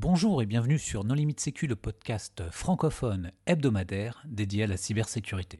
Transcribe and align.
Bonjour 0.00 0.42
et 0.42 0.46
bienvenue 0.46 0.78
sur 0.78 1.02
Non 1.02 1.16
Limite 1.16 1.40
Sécu, 1.40 1.66
le 1.66 1.74
podcast 1.74 2.44
francophone 2.52 3.32
hebdomadaire 3.48 4.22
dédié 4.26 4.62
à 4.62 4.66
la 4.68 4.76
cybersécurité. 4.76 5.58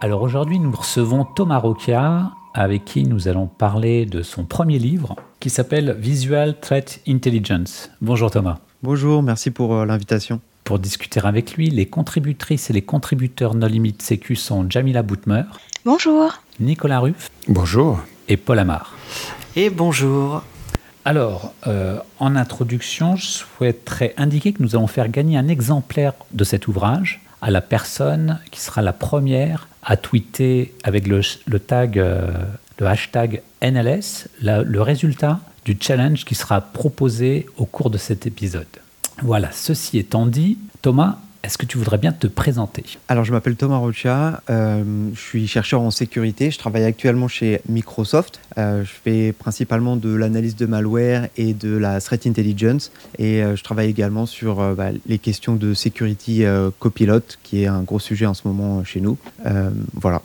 Alors 0.00 0.22
aujourd'hui, 0.22 0.58
nous 0.58 0.72
recevons 0.72 1.24
Thomas 1.24 1.58
Roquia, 1.58 2.32
avec 2.54 2.84
qui 2.84 3.04
nous 3.04 3.28
allons 3.28 3.46
parler 3.46 4.04
de 4.04 4.22
son 4.22 4.44
premier 4.44 4.80
livre 4.80 5.14
qui 5.38 5.48
s'appelle 5.48 5.92
Visual 5.96 6.58
Threat 6.58 7.00
Intelligence. 7.06 7.92
Bonjour 8.00 8.32
Thomas. 8.32 8.58
Bonjour, 8.82 9.22
merci 9.22 9.52
pour 9.52 9.76
euh, 9.76 9.86
l'invitation. 9.86 10.40
Pour 10.68 10.78
discuter 10.78 11.20
avec 11.24 11.54
lui, 11.54 11.70
les 11.70 11.86
contributrices 11.86 12.68
et 12.68 12.74
les 12.74 12.82
contributeurs 12.82 13.54
No 13.54 13.66
Limit 13.66 13.94
Sécu 14.00 14.36
sont 14.36 14.66
Jamila 14.68 15.02
Boutmer. 15.02 15.44
Bonjour. 15.86 16.42
Nicolas 16.60 17.00
Ruff. 17.00 17.30
Bonjour. 17.48 18.00
Et 18.28 18.36
Paul 18.36 18.58
Amar. 18.58 18.94
Et 19.56 19.70
bonjour. 19.70 20.42
Alors, 21.06 21.54
euh, 21.66 21.98
en 22.18 22.36
introduction, 22.36 23.16
je 23.16 23.24
souhaiterais 23.24 24.12
indiquer 24.18 24.52
que 24.52 24.62
nous 24.62 24.76
allons 24.76 24.88
faire 24.88 25.08
gagner 25.08 25.38
un 25.38 25.48
exemplaire 25.48 26.12
de 26.32 26.44
cet 26.44 26.68
ouvrage 26.68 27.22
à 27.40 27.50
la 27.50 27.62
personne 27.62 28.38
qui 28.50 28.60
sera 28.60 28.82
la 28.82 28.92
première 28.92 29.68
à 29.82 29.96
tweeter 29.96 30.74
avec 30.84 31.06
le, 31.06 31.22
tag, 31.60 31.98
euh, 31.98 32.30
le 32.78 32.86
hashtag 32.86 33.40
NLS, 33.62 34.28
le 34.42 34.80
résultat 34.82 35.40
du 35.64 35.78
challenge 35.80 36.26
qui 36.26 36.34
sera 36.34 36.60
proposé 36.60 37.46
au 37.56 37.64
cours 37.64 37.88
de 37.88 37.96
cet 37.96 38.26
épisode. 38.26 38.66
Voilà, 39.22 39.50
ceci 39.52 39.98
étant 39.98 40.26
dit, 40.26 40.58
Thomas, 40.82 41.18
est-ce 41.44 41.56
que 41.56 41.66
tu 41.66 41.78
voudrais 41.78 41.98
bien 41.98 42.12
te 42.12 42.26
présenter? 42.26 42.84
Alors, 43.08 43.24
je 43.24 43.32
m'appelle 43.32 43.56
Thomas 43.56 43.76
Rocha, 43.76 44.42
euh, 44.50 44.82
je 45.14 45.20
suis 45.20 45.46
chercheur 45.46 45.80
en 45.80 45.90
sécurité, 45.90 46.50
je 46.50 46.58
travaille 46.58 46.84
actuellement 46.84 47.28
chez 47.28 47.60
Microsoft. 47.68 48.40
Euh, 48.58 48.84
je 48.84 48.90
fais 48.90 49.32
principalement 49.32 49.96
de 49.96 50.12
l'analyse 50.12 50.56
de 50.56 50.66
malware 50.66 51.28
et 51.36 51.54
de 51.54 51.76
la 51.76 52.00
threat 52.00 52.26
intelligence. 52.26 52.90
Et 53.18 53.42
euh, 53.42 53.56
je 53.56 53.62
travaille 53.62 53.88
également 53.88 54.26
sur 54.26 54.74
bah, 54.74 54.90
les 55.06 55.18
questions 55.18 55.54
de 55.54 55.74
security 55.74 56.44
copilot, 56.78 57.22
qui 57.42 57.62
est 57.62 57.66
un 57.66 57.82
gros 57.82 58.00
sujet 58.00 58.26
en 58.26 58.34
ce 58.34 58.46
moment 58.46 58.84
chez 58.84 59.00
nous. 59.00 59.16
voilà. 59.94 60.22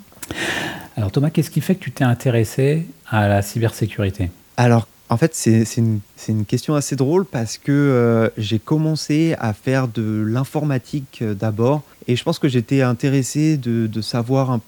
Alors, 0.98 1.12
Thomas, 1.12 1.30
qu'est-ce 1.30 1.50
qui 1.50 1.62
fait 1.62 1.76
que 1.76 1.84
tu 1.84 1.92
t'es 1.92 2.04
intéressé 2.04 2.88
à 3.10 3.28
la 3.28 3.42
cybersécurité? 3.42 4.30
Alors, 4.58 4.88
en 5.14 5.18
fait, 5.18 5.36
c'est 5.36 5.64
une, 5.78 6.46
question 6.46 6.74
assez 6.74 6.96
drôle 6.96 7.26
parce 7.26 7.58
que 7.58 7.72
euh, 7.72 8.30
j'ai 8.38 8.58
commencé 8.58 9.36
à 9.40 9.54
faire 9.54 9.88
de 9.88 10.24
l'informatique 10.28 11.20
euh, 11.22 11.34
d'abord 11.34 11.84
et 12.08 12.16
je 12.16 12.24
pense 12.24 12.40
que 12.40 12.48
j'étais 12.48 12.82
intéressé 12.82 13.58
de, 13.58 14.02
savoir, 14.02 14.60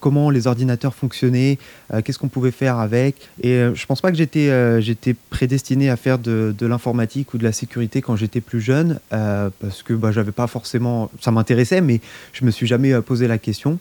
comment 0.00 0.30
les 0.30 0.46
ordinateurs 0.46 0.94
fonctionnaient, 0.94 1.58
euh, 1.92 2.00
qu'est-ce 2.00 2.18
qu'on 2.18 2.28
pouvait 2.28 2.50
faire 2.50 2.78
avec. 2.78 3.28
Et 3.42 3.62
je 3.74 3.86
pense 3.86 4.00
pas 4.00 4.10
que 4.10 4.16
j'étais 4.16 5.14
prédestiné 5.30 5.90
à 5.90 5.96
faire 5.96 6.18
de, 6.18 6.54
l'informatique 6.62 7.34
ou 7.34 7.38
de 7.38 7.44
la 7.44 7.52
sécurité 7.52 8.00
quand 8.00 8.16
j'étais 8.16 8.40
plus 8.40 8.60
jeune 8.60 8.98
parce 9.10 9.82
que 9.84 9.92
bah, 9.92 10.10
j'avais 10.10 10.32
pas 10.32 10.46
forcément. 10.46 11.10
Ça 11.20 11.30
m'intéressait, 11.30 11.80
mais 11.80 12.00
je 12.32 12.44
me 12.44 12.50
suis 12.50 12.66
jamais 12.66 13.00
posé 13.02 13.28
la 13.28 13.38
question. 13.38 13.78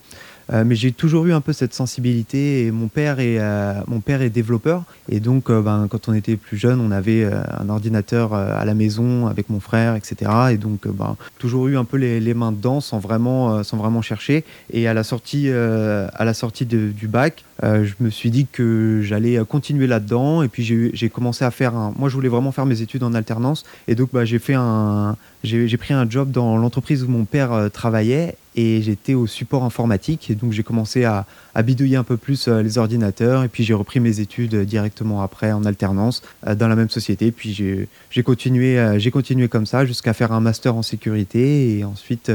Euh, 0.51 0.63
mais 0.65 0.75
j'ai 0.75 0.91
toujours 0.91 1.25
eu 1.25 1.33
un 1.33 1.41
peu 1.41 1.53
cette 1.53 1.73
sensibilité 1.73 2.65
et 2.65 2.71
mon 2.71 2.87
père 2.87 3.19
est, 3.19 3.39
euh, 3.39 3.73
mon 3.87 4.01
père 4.01 4.21
est 4.21 4.29
développeur. 4.29 4.83
Et 5.09 5.19
donc 5.19 5.49
euh, 5.49 5.61
ben, 5.61 5.87
quand 5.89 6.09
on 6.09 6.13
était 6.13 6.35
plus 6.35 6.57
jeune 6.57 6.79
on 6.81 6.91
avait 6.91 7.25
un 7.25 7.69
ordinateur 7.69 8.33
à 8.33 8.63
la 8.65 8.73
maison 8.73 9.27
avec 9.27 9.49
mon 9.49 9.59
frère 9.59 9.95
etc 9.95 10.31
et 10.51 10.57
donc 10.57 10.87
ben, 10.87 11.15
toujours 11.39 11.67
eu 11.67 11.77
un 11.77 11.85
peu 11.85 11.97
les, 11.97 12.33
mains 12.33 12.51
dedans 12.51 12.81
sans 12.81 12.99
vraiment, 12.99 13.63
sans 13.63 13.77
vraiment 13.77 14.01
chercher. 14.01 14.43
Et 14.71 14.87
à 14.87 14.93
la 14.93 15.03
sortie, 15.03 15.49
à 15.49 16.25
la 16.25 16.33
sortie 16.33 16.65
du 16.65 17.07
bac 17.07 17.43
je 17.63 17.93
me 18.01 18.09
suis 18.09 18.29
dit 18.29 18.45
que 18.45 19.01
j'allais 19.03 19.39
continuer 19.47 19.87
là-dedans 19.87 20.43
et 20.43 20.49
puis 20.49 20.63
j'ai 20.93 21.09
commencé 21.09 21.45
à 21.45 21.51
faire 21.51 21.75
un... 21.75 21.93
moi 21.97 22.09
je 22.09 22.15
voulais 22.15 22.29
vraiment 22.29 22.51
faire 22.51 22.65
mes 22.65 22.81
études 22.81 23.03
en 23.03 23.13
alternance 23.13 23.63
et 23.87 23.95
donc 23.95 24.09
bah, 24.11 24.25
j'ai 24.25 24.39
fait 24.39 24.55
un 24.55 25.15
j'ai 25.43 25.77
pris 25.77 25.93
un 25.93 26.09
job 26.09 26.31
dans 26.31 26.57
l'entreprise 26.57 27.03
où 27.03 27.07
mon 27.07 27.25
père 27.25 27.69
travaillait 27.71 28.35
et 28.55 28.81
j'étais 28.81 29.13
au 29.13 29.27
support 29.27 29.63
informatique 29.63 30.29
et 30.29 30.35
donc 30.35 30.51
j'ai 30.51 30.63
commencé 30.63 31.03
à, 31.05 31.25
bidouiller 31.63 31.95
un 31.95 32.03
peu 32.03 32.17
plus 32.17 32.47
euh, 32.47 32.61
les 32.61 32.77
ordinateurs 32.77 33.43
et 33.43 33.47
puis 33.47 33.63
j'ai 33.63 33.73
repris 33.73 33.99
mes 33.99 34.19
études 34.19 34.55
directement 34.65 35.21
après 35.21 35.51
en 35.51 35.65
alternance 35.65 36.21
euh, 36.47 36.55
dans 36.55 36.67
la 36.67 36.75
même 36.75 36.89
société. 36.89 37.31
Puis 37.31 37.53
j'ai 37.53 38.23
continué 38.23 38.77
euh, 38.77 38.99
j'ai 38.99 39.11
continué 39.11 39.47
comme 39.47 39.65
ça 39.65 39.85
jusqu'à 39.85 40.13
faire 40.13 40.31
un 40.31 40.39
master 40.39 40.75
en 40.75 40.81
sécurité 40.81 41.77
et 41.77 41.83
ensuite 41.83 42.31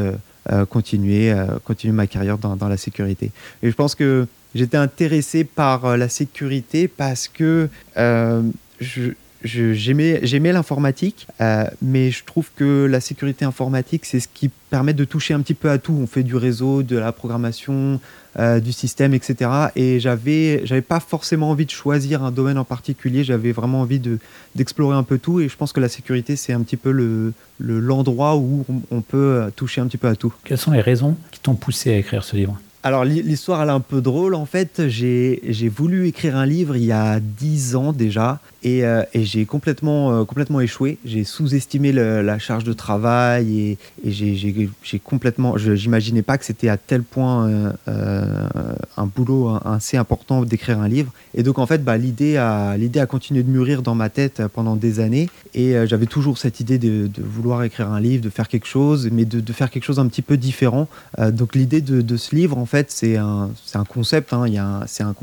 continuer 0.71 1.35
continuer 1.65 1.93
ma 1.93 2.07
carrière 2.07 2.39
dans, 2.39 2.57
dans, 2.57 2.69
la 2.69 2.79
sécurité. 2.79 3.33
Et 3.63 3.71
je 3.71 3.75
pense 3.75 3.95
que 3.95 4.27
j'étais 4.55 4.77
intéressé 4.77 5.45
par 5.45 5.97
la 5.97 6.09
sécurité 6.09 6.89
parce 6.89 7.29
que 7.29 7.69
je 7.97 9.13
j'aimais 9.45 10.53
l'informatique, 10.53 11.27
euh, 11.41 11.65
mais 11.81 12.11
je 12.11 12.25
trouve 12.25 12.51
que 12.57 12.87
la 12.87 13.01
sécurité 13.01 13.45
informatique, 13.45 14.05
c'est 14.05 14.21
ce 14.21 14.29
qui 14.33 14.49
permet 14.71 14.95
de 14.95 15.05
toucher 15.05 15.35
un 15.35 15.41
petit 15.41 15.55
peu 15.55 15.71
à 15.71 15.79
tout. 15.79 15.97
On 16.01 16.07
fait 16.07 16.23
du 16.23 16.37
réseau, 16.37 16.83
de 16.83 16.97
la 16.97 17.13
programmation, 17.13 18.01
euh, 18.39 18.61
du 18.61 18.73
système, 18.73 19.15
etc. 19.15 19.51
Et 19.77 20.01
j'avais, 20.01 20.63
j'avais 20.65 20.83
pas 20.83 21.01
forcément 21.01 21.51
envie 21.51 21.67
de 21.67 21.71
choisir 21.71 22.23
un 22.25 22.31
domaine 22.31 22.59
en 22.59 22.65
particulier. 22.65 23.25
J'avais 23.25 23.53
vraiment 23.53 23.81
envie 23.81 24.01
de 24.01 24.19
d'explorer 24.55 24.97
un 24.97 25.05
peu 25.05 25.19
tout. 25.19 25.41
Et 25.41 25.49
je 25.49 25.57
pense 25.57 25.73
que 25.73 25.81
la 25.81 25.89
sécurité, 25.89 26.37
c'est 26.37 26.53
un 26.53 26.63
petit 26.63 26.77
peu 26.77 26.91
le 26.91 27.33
l'endroit 27.61 28.37
où 28.37 28.65
on 28.91 29.01
peut 29.01 29.51
toucher 29.57 29.81
un 29.81 29.87
petit 29.87 29.99
peu 29.99 30.09
à 30.09 30.17
tout. 30.17 30.33
Quelles 30.45 30.59
sont 30.59 30.73
les 30.73 30.81
raisons 30.81 31.17
qui 31.31 31.41
t'ont 31.41 31.55
poussé 31.55 31.93
à 31.93 31.97
écrire 31.97 32.25
ce 32.25 32.37
livre? 32.37 32.59
Alors 32.89 33.05
l'histoire 33.05 33.63
elle 33.63 33.69
est 33.69 33.73
un 33.73 33.81
peu 33.81 34.01
drôle 34.01 34.35
en 34.35 34.47
fait. 34.47 34.89
J'ai 34.89 35.69
voulu 35.69 36.09
écrire 36.09 36.37
un 36.37 36.47
livre 36.47 36.75
il 36.75 36.85
y 36.85 36.93
a 36.93 37.21
dix 37.21 37.77
ans 37.77 37.93
déjà 37.93 38.41
et, 38.63 38.85
euh, 38.85 39.03
j'ai 39.15 39.47
complètement, 39.47 40.13
euh, 40.13 40.25
complètement 40.25 40.61
échoué. 40.61 40.99
J'ai 41.05 41.25
sous-estimé 41.25 41.93
la 41.93 42.39
charge 42.39 42.65
de 42.65 42.73
travail 42.73 43.61
et, 43.61 43.79
j'ai 44.05 45.01
complètement. 45.03 45.57
J'imaginais 45.57 46.23
pas 46.23 46.39
que 46.39 46.45
c'était 46.45 46.69
à 46.69 46.77
tel 46.77 47.03
point 47.03 47.49
euh, 47.49 48.49
un 48.97 49.07
boulot 49.07 49.59
assez 49.65 49.97
important 49.97 50.43
d'écrire 50.43 50.81
un 50.81 50.89
livre. 50.89 51.13
Et 51.35 51.43
donc 51.43 51.59
en 51.59 51.67
fait 51.67 51.85
bah, 51.85 51.97
l'idée 51.97 52.37
a, 52.37 52.71
a 52.71 53.07
continué 53.07 53.43
de 53.43 53.51
mûrir 53.51 53.83
dans 53.83 53.95
ma 53.95 54.09
tête 54.09 54.43
pendant 54.55 54.77
des 54.77 55.01
années 55.01 55.29
et 55.55 55.75
j'avais 55.87 56.07
toujours 56.07 56.39
cette 56.39 56.61
idée 56.61 56.79
de, 56.79 57.09
vouloir 57.19 57.63
écrire 57.63 57.91
un 57.91 58.01
livre, 58.01 58.23
de 58.23 58.31
faire 58.31 58.49
quelque 58.49 58.67
chose, 58.67 59.09
mais 59.13 59.25
de, 59.25 59.53
faire 59.53 59.71
quelque 59.71 59.85
chose 59.85 59.99
un 59.99 60.07
petit 60.07 60.23
peu 60.23 60.37
différent. 60.37 60.89
donc 61.19 61.55
l'idée 61.55 61.81
de, 61.81 62.17
ce 62.17 62.35
livre 62.35 62.59
en 62.59 62.67
fait, 62.67 62.91
c'est 62.91 63.17
un, 63.17 63.51
un, 63.75 63.85
concept. 63.85 64.33
Hein, 64.33 64.47
c'est 64.87 65.03
un 65.03 65.15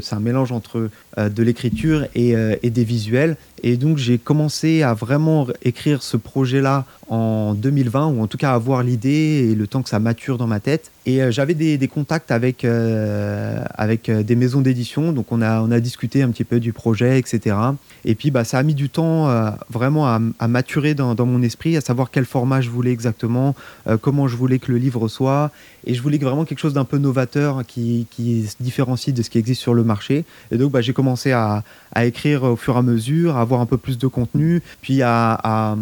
c'est 0.00 0.14
un 0.14 0.20
mélange 0.20 0.52
entre 0.52 0.90
de 1.16 1.42
l'écriture 1.42 2.06
et, 2.14 2.34
euh, 2.36 2.56
des 2.62 2.84
visuels. 2.84 3.36
Et 3.66 3.78
donc, 3.78 3.96
j'ai 3.96 4.18
commencé 4.18 4.82
à 4.82 4.92
vraiment 4.92 5.46
écrire 5.62 6.02
ce 6.02 6.18
projet-là 6.18 6.84
en 7.08 7.54
2020, 7.54 8.08
ou 8.08 8.22
en 8.22 8.26
tout 8.26 8.36
cas 8.36 8.52
avoir 8.52 8.82
l'idée 8.82 9.48
et 9.50 9.54
le 9.54 9.66
temps 9.66 9.82
que 9.82 9.88
ça 9.88 9.98
mature 9.98 10.36
dans 10.36 10.46
ma 10.46 10.60
tête. 10.60 10.90
Et 11.06 11.22
euh, 11.22 11.30
j'avais 11.30 11.54
des, 11.54 11.88
contacts 11.88 12.30
avec, 12.30 12.66
avec 12.66 14.10
des 14.10 14.36
maisons 14.36 14.60
d'édition, 14.60 15.12
donc 15.12 15.32
on 15.32 15.40
a, 15.40 15.62
on 15.62 15.70
a 15.70 15.80
discuté 15.80 16.22
un 16.22 16.28
petit 16.28 16.44
peu 16.44 16.60
du 16.60 16.74
projet, 16.74 17.18
etc. 17.18 17.56
Et 18.04 18.14
puis, 18.14 18.30
bah, 18.30 18.44
ça 18.44 18.58
a 18.58 18.62
mis 18.62 18.74
du 18.74 18.90
temps 18.90 19.30
vraiment 19.70 20.06
à, 20.08 20.20
à 20.38 20.46
maturer 20.46 20.94
dans, 20.94 21.16
mon 21.24 21.40
esprit, 21.40 21.78
à 21.78 21.80
savoir 21.80 22.10
quel 22.10 22.26
format 22.26 22.60
je 22.60 22.68
voulais 22.68 22.92
exactement, 22.92 23.54
comment 24.02 24.28
je 24.28 24.36
voulais 24.36 24.58
que 24.58 24.72
le 24.72 24.78
livre 24.78 25.08
soit. 25.08 25.50
Et 25.86 25.94
je 25.94 26.02
voulais 26.02 26.18
vraiment 26.18 26.44
quelque 26.44 26.58
chose 26.58 26.72
d'un 26.72 26.84
peu 26.84 26.98
novateur 26.98 27.64
qui, 27.66 28.06
se 28.16 28.62
différencie 28.62 29.14
de 29.14 29.22
ce 29.22 29.30
qui 29.30 29.38
existe 29.38 29.60
sur 29.60 29.74
le 29.74 29.84
marché. 29.84 30.24
Et 30.50 30.56
donc, 30.56 30.72
bah, 30.72 30.80
j'ai 30.80 30.92
commencé 30.92 31.32
à, 31.32 31.62
écrire 31.96 32.42
au 32.44 32.56
fur 32.56 32.74
et 32.74 32.78
à 32.78 32.82
mesure, 32.82 33.36
à 33.36 33.42
avoir 33.42 33.53
un 33.60 33.66
peu 33.66 33.76
plus 33.76 33.98
de 33.98 34.06
contenu, 34.06 34.62
puis 34.80 35.02
à, 35.02 35.76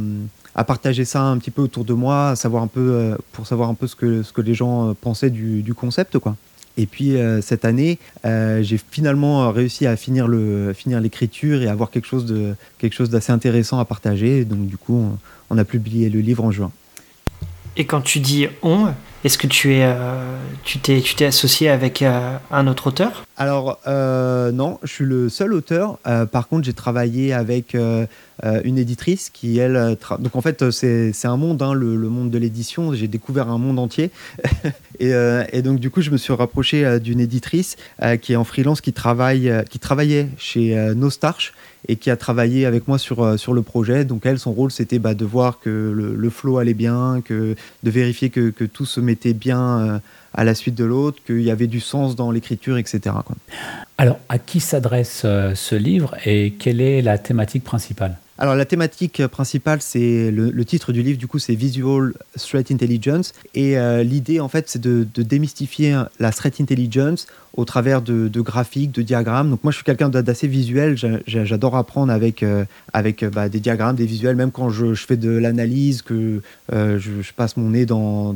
partager 0.67 1.05
ça 1.05 1.23
un 1.23 1.39
petit 1.39 1.51
peu 1.51 1.63
autour 1.63 1.85
de 1.85 1.95
moi, 1.95 2.37
savoir 2.37 2.63
un 2.63 2.67
peu, 2.67 2.81
euh, 2.81 3.17
pour 3.33 3.47
savoir 3.47 3.69
un 3.69 3.75
peu 3.75 3.87
ce 3.87 3.97
que, 3.97 4.23
ce 4.23 4.33
que 4.33 4.41
les 4.41 4.55
gens 4.55 4.91
euh, 4.91 4.93
pensaient 4.95 5.31
du, 5.31 5.75
concept. 5.75 6.19
Quoi. 6.19 6.37
Et 6.77 6.87
puis 6.87 7.17
euh, 7.17 7.41
cette 7.41 7.65
année, 7.65 7.99
j'ai 8.25 8.79
finalement 8.91 9.51
réussi 9.51 9.87
à 9.87 9.97
finir 9.97 10.29
le 10.29 10.73
finir 10.73 11.01
l'écriture 11.01 11.63
et 11.63 11.69
avoir 11.69 11.91
quelque 11.91 12.07
chose 12.07 12.27
de 12.27 12.55
quelque 12.79 12.95
chose 12.95 13.11
d'assez 13.11 13.33
intéressant 13.33 13.79
à 13.79 13.85
partager. 13.85 14.45
donc 14.45 14.67
du 14.67 14.77
coup, 14.77 15.11
on, 15.51 15.59
a 15.59 15.65
publié 15.65 16.09
le 16.09 16.21
livre 16.21 16.45
en 16.45 16.51
juin. 16.51 16.71
Et 17.77 17.87
quand 17.87 18.03
tu 18.03 18.21
dis 18.21 18.49
on, 18.63 18.89
est-ce 19.25 19.39
que 19.39 19.47
tu 19.47 19.75
es, 19.75 19.95
tu 20.63 20.79
t'es, 20.79 21.01
tu 21.01 21.15
t'es 21.15 21.27
associé 21.27 21.69
avec 21.69 22.03
un 22.03 22.67
autre 22.67 22.89
auteur? 22.89 23.25
Alors 23.43 23.81
euh, 23.89 24.53
non, 24.53 24.79
je 24.85 24.93
suis 24.93 25.05
le 25.05 25.29
seul 25.29 25.53
auteur. 25.53 25.99
par 26.31 26.47
contre, 26.47 26.65
j'ai 26.65 26.75
travaillé 26.75 27.33
avec 27.33 27.75
une 27.75 28.79
éditrice 28.79 29.31
qui 29.31 29.59
elle, 29.59 29.97
donc 30.21 30.37
en 30.37 30.41
fait 30.41 30.71
c'est, 30.71 31.13
un 31.25 31.37
monde, 31.37 31.61
hein, 31.61 31.75
le, 31.75 31.97
monde 32.09 32.31
de 32.31 32.39
l'édition. 32.39 32.95
J'ai 32.95 33.09
découvert 33.09 33.49
un 33.49 33.59
monde 33.59 33.81
entier. 33.81 34.13
et, 35.01 35.63
donc 35.63 35.81
du 35.81 35.91
coup, 35.91 36.03
je 36.03 36.11
me 36.11 36.19
suis 36.19 36.33
rapproché 36.33 37.01
d'une 37.01 37.19
éditrice 37.19 37.75
qui 38.21 38.35
est 38.35 38.37
en 38.37 38.45
freelance, 38.45 38.81
qui 38.81 38.93
travaille, 38.93 39.53
qui 39.69 39.81
travaillait 39.81 40.29
chez 40.39 40.77
Nostarch 40.95 41.53
et 41.89 41.97
qui 41.97 42.11
a 42.11 42.17
travaillé 42.17 42.67
avec 42.67 42.87
moi 42.89 42.99
sur, 42.99 43.23
euh, 43.23 43.37
sur 43.37 43.53
le 43.53 43.63
projet. 43.63 44.05
Donc 44.05 44.27
elle, 44.27 44.39
son 44.39 44.53
rôle, 44.53 44.71
c'était 44.71 44.99
bah, 44.99 45.15
de 45.15 45.25
voir 45.25 45.59
que 45.61 45.71
le, 45.71 46.31
flow 46.31 46.59
allait 46.59 46.75
bien, 46.75 47.23
que, 47.25 47.57
de 47.83 47.91
vérifier 47.91 48.31
que, 48.31 48.51
tout 48.65 48.87
se 48.87 49.01
mettait 49.01 49.35
bien, 49.35 49.61
euh, 49.61 49.99
à 50.35 50.45
la 50.45 50.55
suite 50.55 50.75
de 50.75 50.85
l'autre, 50.85 51.23
qu'il 51.25 51.43
y 51.43 51.51
avait 51.51 51.67
du 51.67 51.81
sens 51.81 52.17
dans 52.17 52.31
l'écriture, 52.31 52.79
etc. 52.79 53.15
Alors, 53.99 54.19
à 54.29 54.39
qui 54.39 54.61
s'adresse 54.61 55.21
ce 55.23 55.75
livre 55.75 56.15
et 56.25 56.53
quelle 56.53 56.81
est 56.81 57.03
la 57.03 57.19
thématique 57.19 57.65
principale? 57.65 58.17
Alors 58.43 58.57
la 58.57 58.65
thématique 58.65 59.25
principale, 59.29 59.81
c'est 59.81 60.33
le, 60.33 60.65
titre 60.65 60.91
du 60.93 61.05
livre, 61.05 61.17
du 61.17 61.29
coup, 61.29 61.39
c'est 61.39 61.55
Visual 61.55 62.13
Threat 62.37 62.73
Intelligence. 62.73 63.35
Et 63.55 63.79
euh, 63.79 64.03
l'idée, 64.03 64.41
en 64.41 64.49
fait, 64.49 64.69
c'est 64.69 64.81
de, 64.81 65.07
démystifier 65.17 65.97
la 66.19 66.33
threat 66.33 66.61
intelligence 66.61 67.29
au 67.55 67.65
travers 67.65 68.03
de, 68.03 68.41
graphiques, 68.41 68.91
de 68.91 69.03
diagrammes. 69.03 69.49
Donc 69.49 69.63
moi, 69.63 69.71
je 69.71 69.77
suis 69.77 69.85
quelqu'un 69.85 70.09
d'assez 70.09 70.49
visuel. 70.49 70.97
J'adore 71.25 71.77
apprendre 71.77 72.13
avec, 72.13 72.43
euh, 72.43 72.65
avec 72.93 73.23
euh, 73.23 73.31
bah, 73.31 73.49
des 73.49 73.61
diagrammes, 73.61 73.95
des 73.95 74.07
visuels, 74.07 74.35
même 74.35 74.51
quand 74.51 74.71
je, 74.71 74.93
fais 74.95 75.17
de 75.17 75.31
l'analyse, 75.31 76.03
que 76.03 76.43
je, 76.73 77.33
passe 77.37 77.57
mon 77.57 77.69
nez 77.71 77.87
dans, 77.87 78.35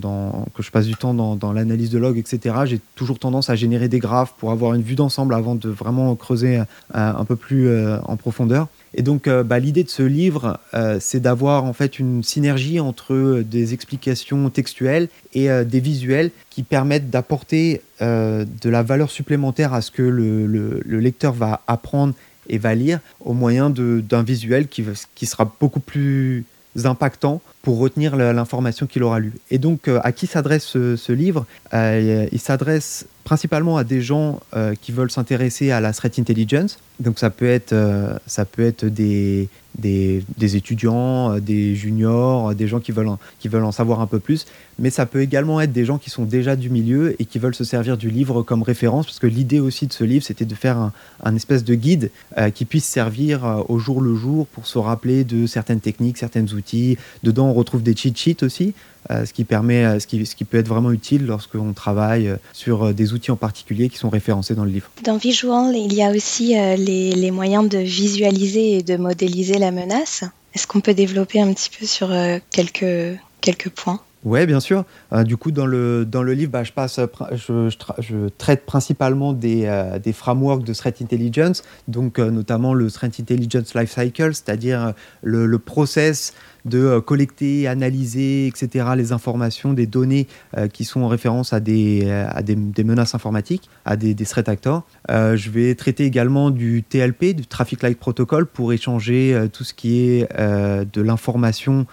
que 0.54 0.62
je 0.62 0.70
passe 0.70 0.86
du 0.86 0.94
temps 0.94 1.14
dans, 1.14 1.52
l'analyse 1.52 1.90
de 1.90 1.98
log, 1.98 2.16
etc. 2.16 2.54
J'ai 2.66 2.78
toujours 2.94 3.18
tendance 3.18 3.50
à 3.50 3.56
générer 3.56 3.88
des 3.88 3.98
graphes 3.98 4.34
pour 4.38 4.52
avoir 4.52 4.74
une 4.74 4.82
vue 4.82 4.94
d'ensemble 4.94 5.34
avant 5.34 5.56
de 5.56 5.68
vraiment 5.68 6.14
creuser 6.14 6.60
un 6.94 7.24
peu 7.24 7.34
plus 7.34 7.68
en 8.04 8.16
profondeur. 8.16 8.68
Et 8.96 9.02
donc, 9.02 9.28
euh, 9.28 9.42
bah, 9.42 9.58
l'idée 9.58 9.84
de 9.84 9.90
ce 9.90 10.02
livre, 10.02 10.58
euh, 10.72 10.96
c'est 11.00 11.20
d'avoir 11.20 11.64
en 11.64 11.74
fait 11.74 11.98
une 11.98 12.24
synergie 12.24 12.80
entre 12.80 13.42
des 13.44 13.74
explications 13.74 14.48
textuelles 14.48 15.08
et 15.34 15.50
euh, 15.50 15.64
des 15.64 15.80
visuels 15.80 16.30
qui 16.48 16.62
permettent 16.62 17.10
d'apporter 17.10 17.82
de 18.00 18.68
la 18.68 18.82
valeur 18.82 19.10
supplémentaire 19.10 19.72
à 19.72 19.80
ce 19.80 19.90
que 19.90 20.02
le, 20.02 20.82
lecteur 20.84 21.32
va 21.32 21.62
apprendre 21.66 22.12
et 22.46 22.58
va 22.58 22.74
lire 22.74 23.00
au 23.20 23.32
moyen 23.32 23.70
d'un 23.70 24.22
visuel 24.22 24.68
qui 24.68 25.26
sera 25.26 25.50
beaucoup 25.58 25.80
plus 25.80 26.44
impactant 26.84 27.40
pour 27.66 27.78
retenir 27.78 28.14
l'information 28.14 28.86
qu'il 28.86 29.02
aura 29.02 29.18
lue. 29.18 29.32
Et 29.50 29.58
donc, 29.58 29.88
à 29.88 30.12
qui 30.12 30.28
s'adresse 30.28 30.64
ce, 30.64 31.12
livre? 31.12 31.46
Il 31.72 32.38
s'adresse 32.38 33.06
principalement 33.24 33.76
à 33.76 33.82
des 33.82 34.02
gens 34.02 34.38
qui 34.80 34.92
veulent 34.92 35.10
s'intéresser 35.10 35.72
à 35.72 35.80
la 35.80 35.92
threat 35.92 36.16
intelligence, 36.20 36.78
donc 37.00 37.18
ça 37.18 37.30
peut 37.30 37.48
être, 37.48 37.72
euh, 37.72 38.16
ça 38.26 38.46
peut 38.46 38.62
être 38.62 38.86
des, 38.86 39.48
des, 39.78 40.56
étudiants, 40.56 41.34
euh, 41.34 41.40
des 41.40 41.74
juniors, 41.74 42.54
des 42.54 42.66
gens 42.66 42.80
qui 42.80 42.90
veulent, 42.90 43.08
en, 43.08 43.18
qui 43.38 43.48
veulent 43.48 43.64
en 43.64 43.72
savoir 43.72 44.00
un 44.00 44.06
peu 44.06 44.18
plus, 44.18 44.46
mais 44.78 44.88
ça 44.88 45.04
peut 45.04 45.20
également 45.20 45.60
être 45.60 45.72
des 45.72 45.84
gens 45.84 45.98
qui 45.98 46.08
sont 46.08 46.24
déjà 46.24 46.56
du 46.56 46.70
milieu 46.70 47.14
et 47.20 47.26
qui 47.26 47.38
veulent 47.38 47.54
se 47.54 47.64
servir 47.64 47.98
du 47.98 48.08
livre 48.08 48.42
comme 48.42 48.62
référence, 48.62 49.04
parce 49.04 49.18
que 49.18 49.26
l'idée 49.26 49.60
aussi 49.60 49.86
de 49.86 49.92
ce 49.92 50.04
livre, 50.04 50.24
c'était 50.24 50.46
de 50.46 50.54
faire 50.54 50.78
un, 50.78 50.92
un 51.22 51.36
espèce 51.36 51.64
de 51.64 51.74
guide 51.74 52.10
euh, 52.38 52.48
qui 52.48 52.64
puisse 52.64 52.86
servir 52.86 53.64
au 53.68 53.78
jour 53.78 54.00
le 54.00 54.14
jour 54.14 54.46
pour 54.46 54.66
se 54.66 54.78
rappeler 54.78 55.24
de 55.24 55.46
certaines 55.46 55.80
techniques, 55.80 56.16
certains 56.16 56.46
outils. 56.54 56.96
Dedans, 57.22 57.48
on 57.48 57.52
retrouve 57.56 57.82
des 57.82 57.96
cheat 57.96 58.16
sheets 58.16 58.42
aussi, 58.42 58.74
ce 59.08 59.32
qui 59.32 59.44
permet, 59.44 60.00
ce 60.00 60.06
qui, 60.06 60.26
ce 60.26 60.34
qui 60.34 60.44
peut 60.44 60.58
être 60.58 60.68
vraiment 60.68 60.90
utile 60.90 61.26
lorsqu'on 61.26 61.72
travaille 61.72 62.34
sur 62.52 62.92
des 62.92 63.12
outils 63.12 63.30
en 63.30 63.36
particulier 63.36 63.88
qui 63.88 63.98
sont 63.98 64.10
référencés 64.10 64.54
dans 64.54 64.64
le 64.64 64.70
livre. 64.70 64.90
Dans 65.04 65.16
Visual, 65.16 65.76
il 65.76 65.94
y 65.94 66.02
a 66.02 66.10
aussi 66.10 66.54
les, 66.76 67.30
moyens 67.30 67.68
de 67.68 67.78
visualiser 67.78 68.78
et 68.78 68.82
de 68.82 68.96
modéliser 68.96 69.58
la 69.58 69.70
menace. 69.70 70.24
Est-ce 70.56 70.66
qu'on 70.66 70.80
peut 70.80 70.94
développer 70.94 71.38
un 71.38 71.52
petit 71.52 71.68
peu 71.68 71.84
sur 71.84 72.10
euh, 72.10 72.38
quelques, 72.50 73.20
quelques 73.42 73.68
points? 73.68 74.00
Oui, 74.24 74.46
bien 74.46 74.58
sûr. 74.58 74.86
Euh, 75.12 75.22
du 75.22 75.36
coup, 75.36 75.50
dans 75.50 75.66
le, 75.66 76.06
dans 76.06 76.22
le 76.22 76.32
livre, 76.32 76.50
bah, 76.50 76.64
je, 76.64 76.72
passe, 76.72 76.98
je, 77.32 77.68
je, 77.98 78.28
traite 78.38 78.64
principalement 78.64 79.34
des, 79.34 79.66
euh, 79.66 79.98
des, 79.98 80.14
frameworks 80.14 80.64
de 80.64 80.72
Threat 80.72 81.02
Intelligence, 81.02 81.62
donc 81.88 82.18
notamment 82.18 82.72
le 82.72 82.90
Threat 82.90 83.20
Intelligence 83.20 83.74
Lifecycle, 83.74 84.32
c'est-à-dire 84.32 84.94
le, 85.22 85.44
le, 85.44 85.58
process 85.58 86.32
de 86.66 86.78
euh, 86.78 87.00
collecter, 87.00 87.66
analyser, 87.68 88.46
etc., 88.48 88.86
les 88.96 89.12
informations, 89.12 89.72
des 89.72 89.86
données 89.86 90.26
euh, 90.56 90.68
qui 90.68 90.84
sont 90.84 91.00
en 91.00 91.08
référence 91.08 91.52
à 91.52 91.60
des, 91.60 92.02
euh, 92.04 92.26
à 92.28 92.42
des, 92.42 92.56
menaces 92.84 93.14
informatiques, 93.14 93.70
à 93.84 93.96
des, 93.96 94.14
des 94.14 94.24
threat 94.24 94.48
actors. 94.48 94.84
je 95.08 95.50
vais 95.50 95.74
traiter 95.74 96.04
également 96.04 96.50
du 96.50 96.82
TLP, 96.82 97.34
du 97.34 97.46
Traffic 97.46 97.82
Light 97.82 97.98
Protocol, 97.98 98.46
pour 98.46 98.72
échanger 98.72 99.48
tout 99.52 99.64
ce 99.64 99.74
qui 99.74 100.00
est 100.00 100.28
de 100.38 101.02
l'information 101.02 101.86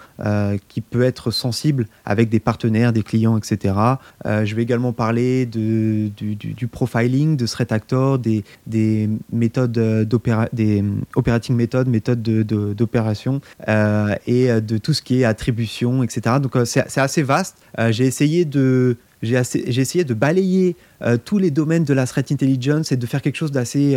qui 0.67 0.81
peut 0.81 1.03
être 1.03 1.31
sensible 1.31 1.87
avec 2.05 2.29
des 2.29 2.39
partenaires, 2.39 2.93
des 2.93 3.03
clients, 3.03 3.37
etc. 3.37 3.75
je 4.25 4.55
vais 4.55 4.61
également 4.61 4.93
parler 4.93 5.45
de, 5.45 6.09
du, 6.09 6.35
du, 6.35 6.67
profiling 6.67 7.37
de 7.37 7.45
threat 7.45 7.71
actors, 7.71 8.19
des, 8.19 8.43
des 8.67 9.09
méthodes 9.31 9.71
des 10.53 10.83
operating 11.15 11.55
methods, 11.55 11.89
méthodes 11.89 12.21
d'opération 12.21 13.41
et 14.27 14.49
de 14.63 14.77
tout 14.77 14.93
ce 14.93 15.01
qui 15.01 15.21
est 15.21 15.25
attribution, 15.25 16.03
etc. 16.03 16.37
Donc 16.41 16.55
euh, 16.55 16.65
c'est 16.65 16.97
assez 16.97 17.23
vaste. 17.23 17.57
Euh, 17.79 17.91
j'ai 17.91 18.05
essayé 18.05 18.45
de 18.45 18.97
j'ai 19.21 19.37
essayé 19.79 20.03
de 20.03 20.13
balayer 20.13 20.75
euh, 21.01 21.17
tous 21.23 21.37
les 21.37 21.49
domaines 21.49 21.85
de 21.85 21.93
la 21.93 22.05
threat 22.05 22.29
intelligence 22.33 22.91
et 22.91 22.97
de 22.97 23.05
faire 23.05 23.21
quelque 23.21 23.37
chose 23.37 23.53
d'assez 23.53 23.95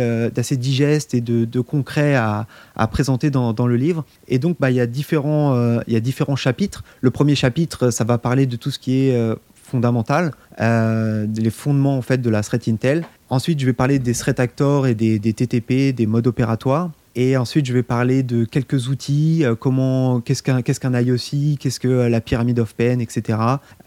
digeste 0.51 1.13
et 1.13 1.19
de, 1.19 1.59
concret 1.59 2.15
à, 2.15 2.47
présenter 2.89 3.29
dans, 3.29 3.67
le 3.67 3.75
livre. 3.75 4.05
Et 4.29 4.39
donc, 4.39 4.55
bah, 4.57 4.71
il, 4.71 4.77
y 4.77 4.79
a 4.79 4.87
différents, 4.87 5.81
y 5.85 5.97
a 5.97 5.99
différents 5.99 6.37
chapitres. 6.37 6.85
Le 7.01 7.11
premier 7.11 7.35
chapitre, 7.35 7.89
ça 7.89 8.05
va 8.05 8.17
parler 8.17 8.45
de 8.45 8.55
tout 8.55 8.71
ce 8.71 8.79
qui 8.79 9.09
est 9.09 9.35
fondamental, 9.53 10.31
les 10.57 11.51
fondements 11.51 11.97
en 11.97 12.01
fait 12.01 12.21
de 12.21 12.29
la 12.29 12.41
threat 12.41 12.65
intel. 12.69 13.03
Ensuite, 13.29 13.59
je 13.59 13.65
vais 13.65 13.73
parler 13.73 13.99
des 13.99 14.13
threat 14.13 14.39
actors 14.39 14.87
et 14.87 14.95
des 14.95 15.19
TTP, 15.19 15.93
des 15.93 16.05
modes 16.07 16.27
opératoires. 16.27 16.91
Et 17.19 17.35
ensuite, 17.35 17.65
je 17.65 17.73
vais 17.73 17.81
parler 17.81 18.21
de 18.21 18.45
quelques 18.45 18.89
outils, 18.89 19.43
euh, 19.43 19.55
comment, 19.55 20.21
qu'est-ce 20.21 20.43
qu'un, 20.43 20.61
qu'est-ce 20.61 20.79
IOC, 20.85 21.57
qu'est-ce 21.57 21.79
que 21.79 21.87
euh, 21.87 22.09
la 22.09 22.21
pyramide 22.21 22.59
of 22.59 22.75
pain, 22.75 22.99
etc. 22.99 23.39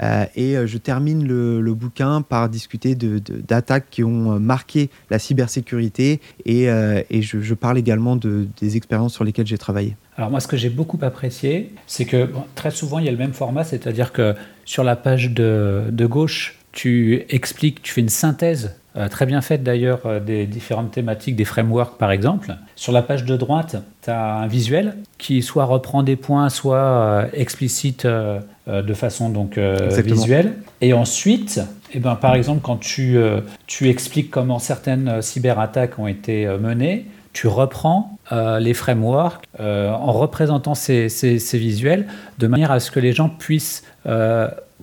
Euh, 0.02 0.24
et 0.34 0.56
je 0.66 0.78
termine 0.78 1.24
le, 1.28 1.74
bouquin 1.74 2.22
par 2.22 2.48
discuter 2.48 2.96
d'attaques 2.96 3.86
qui 3.88 4.02
ont 4.02 4.40
marqué 4.40 4.90
la 5.10 5.20
cybersécurité 5.20 6.20
et, 6.44 6.66
je, 6.66 7.54
parle 7.54 7.78
également 7.78 8.16
de, 8.16 8.48
des 8.60 8.76
expériences 8.76 9.14
sur 9.14 9.22
lesquelles 9.22 9.46
j'ai 9.46 9.58
travaillé. 9.58 9.96
Alors 10.16 10.30
moi, 10.30 10.40
ce 10.40 10.48
que 10.48 10.56
j'ai 10.56 10.68
beaucoup 10.68 10.98
apprécié, 11.00 11.72
c'est 11.86 12.06
que 12.06 12.28
très 12.56 12.72
souvent, 12.72 12.98
il 12.98 13.04
y 13.04 13.08
a 13.08 13.12
le 13.12 13.16
même 13.16 13.32
format, 13.32 13.62
c'est-à-dire 13.62 14.12
que 14.12 14.34
sur 14.64 14.82
la 14.82 14.96
page 14.96 15.30
de 15.30 16.06
gauche, 16.06 16.58
tu 16.72 17.22
expliques, 17.28 17.82
tu 17.82 17.92
fais 17.92 18.00
une 18.00 18.08
synthèse 18.08 18.79
euh, 18.96 19.08
très 19.08 19.24
bien 19.24 19.40
faite 19.40 19.62
d'ailleurs 19.62 20.00
euh, 20.04 20.18
des 20.18 20.46
différentes 20.46 20.90
thématiques 20.90 21.36
des 21.36 21.44
frameworks 21.44 21.96
par 21.96 22.10
exemple. 22.10 22.56
Sur 22.74 22.92
la 22.92 23.02
page 23.02 23.24
de 23.24 23.36
droite, 23.36 23.76
tu 24.02 24.10
as 24.10 24.34
un 24.34 24.46
visuel 24.48 24.96
qui 25.16 25.42
soit 25.42 25.64
reprend 25.64 26.02
des 26.02 26.16
points, 26.16 26.48
soit 26.48 26.78
euh, 26.78 27.26
explicite 27.32 28.06
de 28.06 28.94
façon 28.94 29.30
donc 29.30 29.58
visuelle. 29.58 30.54
Et 30.80 30.92
ensuite, 30.92 31.60
eh 31.92 31.98
ben, 31.98 32.14
par 32.14 32.34
exemple, 32.34 32.60
quand 32.62 32.76
tu, 32.76 33.18
tu 33.66 33.88
expliques 33.88 34.30
comment 34.30 34.58
certaines 34.58 35.20
cyberattaques 35.22 35.98
ont 35.98 36.06
été 36.06 36.46
menées, 36.46 37.06
tu 37.32 37.48
reprends 37.48 38.16
les 38.30 38.74
frameworks 38.74 39.44
en 39.58 40.12
représentant 40.12 40.74
ces, 40.74 41.08
ces, 41.08 41.40
ces, 41.40 41.58
visuels 41.58 42.06
de 42.38 42.46
manière 42.46 42.70
à 42.70 42.78
ce 42.78 42.92
que 42.92 43.00
les 43.00 43.12
gens 43.12 43.28
puissent 43.28 43.82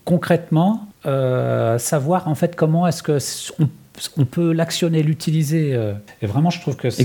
concrètement 0.04 0.88
savoir 1.06 2.28
en 2.28 2.36
fait 2.36 2.58
comment 2.58 2.88
est-ce 2.88 3.04
que 3.04 3.18
on 3.60 3.70
on 4.18 4.26
peut 4.26 4.52
l'actionner, 4.52 5.04
l'utiliser. 5.04 5.74
Euh, 5.74 5.94
et 6.22 6.28
vraiment, 6.28 6.50
je 6.50 6.62
trouve 6.62 6.76
que 6.76 6.90
c'est 6.90 7.04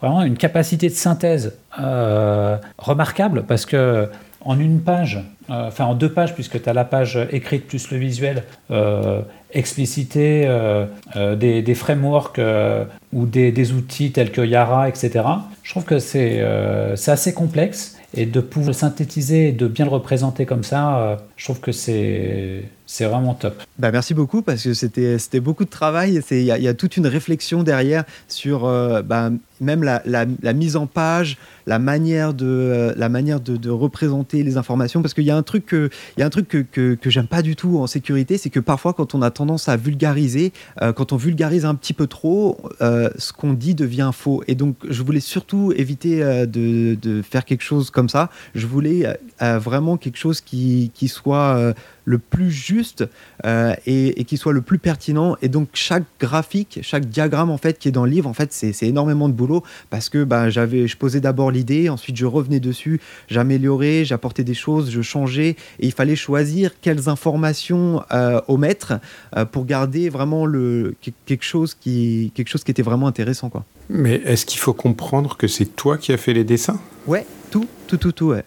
vraiment 0.00 0.22
une 0.22 0.36
capacité 0.36 0.88
de 0.88 0.94
synthèse 0.94 1.54
euh, 1.80 2.56
remarquable 2.78 3.44
parce 3.46 3.66
que 3.66 4.08
en 4.42 4.58
une 4.58 4.80
page, 4.80 5.22
euh, 5.50 5.68
enfin 5.68 5.84
en 5.84 5.94
deux 5.94 6.10
pages, 6.10 6.34
puisque 6.34 6.62
tu 6.62 6.68
as 6.68 6.72
la 6.72 6.84
page 6.84 7.18
écrite 7.30 7.66
plus 7.66 7.90
le 7.90 7.98
visuel, 7.98 8.44
expliciter 9.52 10.48
des, 11.14 11.74
frameworks 11.74 12.40
ou 13.12 13.26
des, 13.26 13.52
des, 13.52 13.72
outils 13.72 14.12
tels 14.12 14.30
que 14.30 14.40
Yara, 14.40 14.88
etc. 14.88 15.24
Je 15.62 15.70
trouve 15.70 15.84
que 15.84 15.98
c'est 15.98 16.40
assez 17.06 17.34
complexe 17.34 17.98
et 18.14 18.26
de 18.26 18.40
pouvoir 18.40 18.68
le 18.68 18.72
synthétiser 18.72 19.48
et 19.48 19.52
de 19.52 19.66
bien 19.66 19.84
le 19.84 19.90
représenter 19.90 20.46
comme 20.46 20.64
ça, 20.64 21.18
je 21.36 21.44
trouve 21.44 21.60
que 21.60 21.72
c'est 21.72 22.64
c'est 22.92 23.04
vraiment 23.04 23.34
top. 23.34 23.62
Bah 23.78 23.92
merci 23.92 24.14
beaucoup 24.14 24.42
parce 24.42 24.64
que 24.64 24.74
c'était 24.74 25.38
beaucoup 25.38 25.64
de 25.64 25.70
travail. 25.70 26.20
Il 26.32 26.42
y, 26.42 26.68
a 26.68 26.74
toute 26.74 26.96
une 26.96 27.06
réflexion 27.06 27.62
derrière 27.62 28.02
sur 28.26 28.64
euh, 28.64 29.00
bah, 29.00 29.30
même 29.60 29.84
la, 29.84 30.52
mise 30.54 30.74
en 30.74 30.88
page, 30.88 31.38
la 31.68 31.78
manière 31.78 32.34
de, 32.34 32.92
la 32.96 33.08
manière 33.08 33.38
de, 33.38 33.70
représenter 33.70 34.42
les 34.42 34.56
informations. 34.56 35.02
Parce 35.02 35.14
qu'il 35.14 35.22
y 35.22 35.30
a 35.30 35.36
un 35.36 35.44
truc 35.44 35.66
que, 35.66 35.88
il 36.16 36.20
y 36.20 36.24
a 36.24 36.26
un 36.26 36.30
truc 36.30 36.48
que, 36.48 36.58
que, 36.58 36.94
que 36.96 37.10
j'aime 37.10 37.28
pas 37.28 37.42
du 37.42 37.54
tout 37.54 37.78
en 37.78 37.86
sécurité, 37.86 38.38
c'est 38.38 38.50
que 38.50 38.58
parfois 38.58 38.92
quand 38.92 39.14
on 39.14 39.22
a 39.22 39.30
tendance 39.30 39.68
à 39.68 39.76
vulgariser, 39.76 40.52
euh, 40.82 40.92
quand 40.92 41.12
on 41.12 41.16
vulgarise 41.16 41.64
un 41.64 41.76
petit 41.76 41.92
peu 41.92 42.08
trop, 42.08 42.58
euh, 42.80 43.08
ce 43.18 43.32
qu'on 43.32 43.52
dit 43.52 43.76
devient 43.76 44.10
faux. 44.12 44.42
Et 44.48 44.56
donc 44.56 44.74
je 44.88 45.04
voulais 45.04 45.20
surtout 45.20 45.72
éviter 45.76 46.18
de, 46.48 46.96
de, 47.00 47.22
faire 47.22 47.44
quelque 47.44 47.62
chose 47.62 47.90
comme 47.90 48.08
ça. 48.08 48.30
Je 48.56 48.66
voulais 48.66 49.06
vraiment 49.38 49.96
quelque 49.96 50.18
chose 50.18 50.40
qui, 50.40 50.90
qui 50.92 51.06
soit 51.06 51.72
le 52.04 52.18
plus 52.18 52.50
juste 52.50 53.04
euh, 53.44 53.74
et, 53.86 54.24
qui 54.24 54.36
soit 54.36 54.52
le 54.52 54.60
plus 54.60 54.78
pertinent. 54.78 55.36
Et 55.42 55.48
donc 55.48 55.68
chaque 55.74 56.04
graphique, 56.18 56.80
chaque 56.82 57.06
diagramme 57.06 57.50
en 57.50 57.58
fait 57.58 57.78
qui 57.78 57.88
est 57.88 57.92
dans 57.92 58.04
le 58.04 58.10
livre, 58.10 58.28
en 58.28 58.32
fait, 58.32 58.52
c'est 58.52 58.82
énormément 58.82 59.28
de 59.28 59.34
boulot 59.34 59.62
parce 59.90 60.08
que 60.08 60.24
bah, 60.24 60.50
j'avais, 60.50 60.86
je 60.86 60.96
posais 60.96 61.20
d'abord 61.20 61.50
l'idée, 61.50 61.88
ensuite 61.88 62.16
je 62.16 62.26
revenais 62.26 62.60
dessus, 62.60 63.00
j'améliorais, 63.28 64.04
j'apportais 64.04 64.44
des 64.44 64.54
choses, 64.54 64.90
je 64.90 65.02
changeais 65.02 65.50
et 65.50 65.86
il 65.86 65.92
fallait 65.92 66.16
choisir 66.16 66.72
quelles 66.80 67.08
informations 67.08 68.02
euh, 68.12 68.40
omettre 68.48 68.94
euh, 69.36 69.44
pour 69.44 69.64
garder 69.64 70.08
vraiment 70.08 70.46
le 70.46 70.94
quelque 71.26 71.44
chose 71.44 71.74
qui 71.74 72.32
quelque 72.34 72.48
chose 72.48 72.64
qui 72.64 72.70
était 72.70 72.82
vraiment 72.82 73.06
intéressant 73.06 73.48
quoi. 73.48 73.64
Mais 73.88 74.22
est-ce 74.24 74.46
qu'il 74.46 74.60
faut 74.60 74.72
comprendre 74.72 75.36
que 75.36 75.48
c'est 75.48 75.64
toi 75.64 75.98
qui 75.98 76.12
as 76.12 76.16
fait 76.16 76.32
les 76.32 76.44
dessins? 76.44 76.80
Ouais, 77.06 77.26
tout, 77.50 77.66
tout, 77.88 77.96
tout, 77.96 78.12
tout, 78.12 78.26
ouais. 78.26 78.44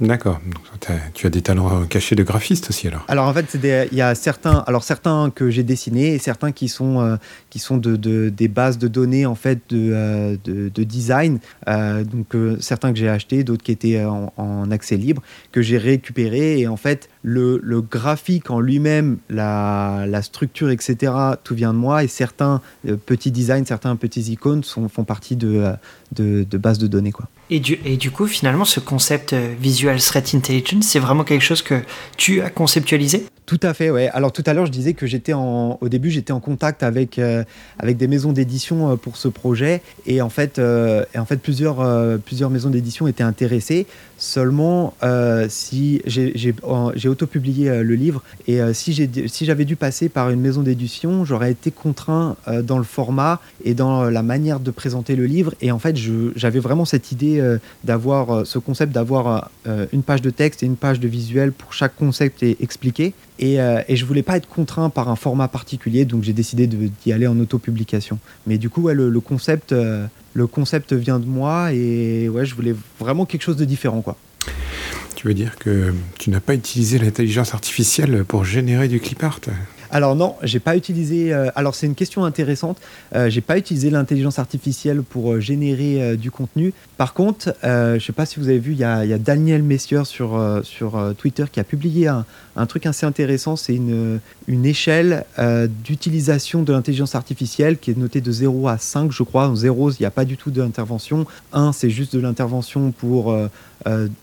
D'accord. 0.00 0.40
Tu 1.14 1.26
as 1.26 1.30
des 1.30 1.40
talents 1.40 1.84
cachés 1.86 2.14
de 2.14 2.22
graphiste 2.22 2.70
aussi 2.70 2.88
alors. 2.88 3.04
Alors 3.08 3.28
en 3.28 3.32
fait, 3.32 3.56
il 3.92 3.96
y 3.96 4.02
a 4.02 4.14
certains, 4.14 4.64
alors 4.66 4.82
certains 4.82 5.30
que 5.30 5.50
j'ai 5.50 5.62
dessinés 5.62 6.14
et 6.14 6.18
certains 6.18 6.52
qui 6.52 6.68
sont 6.68 7.00
euh, 7.00 7.16
qui 7.50 7.58
sont 7.58 7.76
de, 7.76 7.96
des 8.28 8.48
bases 8.48 8.76
de 8.78 8.88
données 8.88 9.24
en 9.24 9.34
fait 9.34 9.60
de, 9.70 9.92
euh, 9.92 10.36
de, 10.44 10.84
design. 10.84 11.38
Euh, 11.68 12.04
donc 12.04 12.34
certains 12.60 12.92
que 12.92 12.98
j'ai 12.98 13.08
achetés, 13.08 13.44
d'autres 13.44 13.62
qui 13.62 13.72
étaient 13.72 14.04
en, 14.04 14.70
accès 14.70 14.96
libre, 14.96 15.22
que 15.52 15.62
j'ai 15.62 15.78
récupéré 15.78 16.60
et 16.60 16.66
en 16.66 16.76
fait 16.76 17.08
le, 17.22 17.60
le 17.62 17.80
graphique 17.80 18.50
en 18.50 18.60
lui-même, 18.60 19.18
la, 19.30 20.04
la, 20.06 20.22
structure, 20.22 20.70
etc. 20.70 21.12
Tout 21.44 21.54
vient 21.54 21.72
de 21.72 21.78
moi 21.78 22.04
et 22.04 22.08
certains 22.08 22.60
petits 23.06 23.30
designs, 23.30 23.64
certains 23.64 23.96
petits 23.96 24.32
icônes 24.32 24.64
font 24.64 25.04
partie 25.04 25.36
de, 25.36 25.74
de, 26.14 26.46
de 26.48 26.58
bases 26.58 26.78
de 26.78 26.86
données 26.86 27.12
quoi. 27.12 27.26
Et 27.50 27.60
du, 27.60 27.78
et 27.84 27.96
du 27.98 28.10
coup, 28.10 28.26
finalement, 28.26 28.64
ce 28.64 28.80
concept 28.80 29.34
euh, 29.34 29.52
Visual 29.60 30.00
Threat 30.00 30.34
Intelligence, 30.34 30.86
c'est 30.86 30.98
vraiment 30.98 31.24
quelque 31.24 31.42
chose 31.42 31.60
que 31.60 31.82
tu 32.16 32.40
as 32.40 32.48
conceptualisé? 32.48 33.26
Tout 33.44 33.60
à 33.62 33.74
fait, 33.74 33.90
ouais. 33.90 34.08
Alors 34.08 34.32
tout 34.32 34.42
à 34.46 34.54
l'heure, 34.54 34.64
je 34.64 34.72
disais 34.72 34.94
que 34.94 35.06
j'étais 35.06 35.34
en, 35.34 35.76
au 35.82 35.88
début, 35.90 36.10
j'étais 36.10 36.32
en 36.32 36.40
contact 36.40 36.82
avec 36.82 37.18
euh, 37.18 37.44
avec 37.78 37.98
des 37.98 38.08
maisons 38.08 38.32
d'édition 38.32 38.92
euh, 38.92 38.96
pour 38.96 39.18
ce 39.18 39.28
projet, 39.28 39.82
et 40.06 40.22
en 40.22 40.30
fait, 40.30 40.58
et 40.58 41.18
en 41.18 41.26
fait, 41.26 41.36
plusieurs 41.36 41.84
plusieurs 42.20 42.48
maisons 42.48 42.70
d'édition 42.70 43.06
étaient 43.06 43.22
intéressées. 43.22 43.86
Seulement, 44.18 44.94
si 45.48 46.02
j'ai 46.06 47.08
auto-publié 47.08 47.82
le 47.82 47.94
livre, 47.94 48.22
et 48.46 48.60
si 48.72 48.92
j'ai 48.92 49.10
si 49.28 49.44
j'avais 49.44 49.64
dû 49.64 49.76
passer 49.76 50.08
par 50.08 50.30
une 50.30 50.40
maison 50.40 50.62
d'édition, 50.62 51.24
j'aurais 51.24 51.52
été 51.52 51.70
contraint 51.70 52.36
dans 52.62 52.78
le 52.78 52.84
format 52.84 53.40
et 53.64 53.74
dans 53.74 54.04
la 54.04 54.22
manière 54.22 54.60
de 54.60 54.70
présenter 54.70 55.16
le 55.16 55.26
livre. 55.26 55.54
Et 55.60 55.72
en 55.72 55.78
fait, 55.78 55.96
j'avais 56.36 56.60
vraiment 56.60 56.84
cette 56.84 57.12
idée 57.12 57.40
euh, 57.40 57.58
d'avoir 57.84 58.30
euh, 58.30 58.44
ce 58.44 58.58
concept 58.58 58.92
d'avoir 58.92 59.50
euh, 59.66 59.86
une 59.92 60.02
page 60.02 60.22
de 60.22 60.30
texte 60.30 60.62
et 60.62 60.66
une 60.66 60.76
page 60.76 61.00
de 61.00 61.08
visuel 61.08 61.52
pour 61.52 61.72
chaque 61.72 61.96
concept 61.96 62.42
et 62.42 62.56
expliqué. 62.60 63.14
Et, 63.38 63.56
et 63.56 63.96
je 63.96 64.04
voulais 64.04 64.22
pas 64.22 64.36
être 64.36 64.48
contraint 64.48 64.90
par 64.90 65.08
un 65.08 65.16
format 65.16 65.48
particulier, 65.48 66.04
donc 66.04 66.22
j'ai 66.22 66.32
décidé 66.32 66.68
d'y 66.68 67.12
aller 67.12 67.26
en 67.26 67.38
auto-publication. 67.40 68.20
Mais 68.46 68.58
du 68.58 68.70
coup, 68.70 68.88
le, 68.88 69.20
concept, 69.20 69.74
le 70.34 70.46
concept 70.46 70.92
vient 70.92 71.18
de 71.20 71.26
moi 71.26 71.72
et 71.72 72.28
ouais, 72.28 72.44
je 72.44 72.54
voulais 72.54 72.74
vraiment 73.00 73.24
quelque 73.24 73.42
chose 73.42 73.56
de 73.56 73.64
différent, 73.64 74.02
quoi. 74.02 74.16
Tu 75.14 75.28
veux 75.28 75.34
dire 75.34 75.56
que 75.58 75.94
tu 76.18 76.28
n'as 76.28 76.40
pas 76.40 76.54
utilisé 76.54 76.98
l'intelligence 76.98 77.54
artificielle 77.54 78.24
pour 78.26 78.44
générer 78.44 78.88
du 78.88 79.00
clip 79.00 79.22
art? 79.24 79.40
Alors 79.94 80.16
non, 80.16 80.34
j'ai 80.42 80.58
pas 80.58 80.76
utilisé. 80.76 81.32
Euh, 81.32 81.50
alors 81.54 81.76
c'est 81.76 81.86
une 81.86 81.94
question 81.94 82.24
intéressante. 82.24 82.78
Euh, 83.14 83.30
j'ai 83.30 83.40
pas 83.40 83.56
utilisé 83.56 83.90
l'intelligence 83.90 84.40
artificielle 84.40 85.02
pour 85.02 85.34
euh, 85.34 85.38
générer 85.38 86.16
du 86.16 86.32
contenu. 86.32 86.74
Par 86.96 87.14
contre, 87.14 87.54
je 87.62 88.02
sais 88.04 88.12
pas 88.12 88.26
si 88.26 88.40
vous 88.40 88.48
avez 88.48 88.58
vu, 88.58 88.72
il 88.72 88.78
y 88.78 88.84
a, 88.84 89.18
Daniel 89.18 89.62
Messier 89.62 90.04
sur 90.04 90.60
sur 90.64 91.14
Twitter 91.16 91.44
qui 91.50 91.60
a 91.60 91.64
publié 91.64 92.08
un, 92.08 92.66
truc 92.66 92.86
assez 92.86 93.06
intéressant. 93.06 93.56
C'est 93.56 93.74
une 93.74 94.20
une 94.46 94.64
échelle 94.64 95.24
d'utilisation 95.84 96.62
de 96.62 96.72
l'intelligence 96.72 97.14
artificielle 97.14 97.78
qui 97.78 97.90
est 97.90 97.98
notée 97.98 98.20
de 98.20 98.30
0 98.30 98.68
à 98.68 98.78
5, 98.78 99.10
je 99.10 99.22
crois. 99.22 99.48
En 99.48 99.56
0, 99.56 99.92
il 99.92 99.96
n'y 100.00 100.06
a 100.06 100.12
pas 100.12 100.24
du 100.24 100.36
tout 100.36 100.50
d'intervention. 100.50 101.26
1, 101.52 101.72
c'est 101.72 101.90
juste 101.90 102.14
de 102.14 102.20
l'intervention 102.20 102.92
pour 102.92 103.36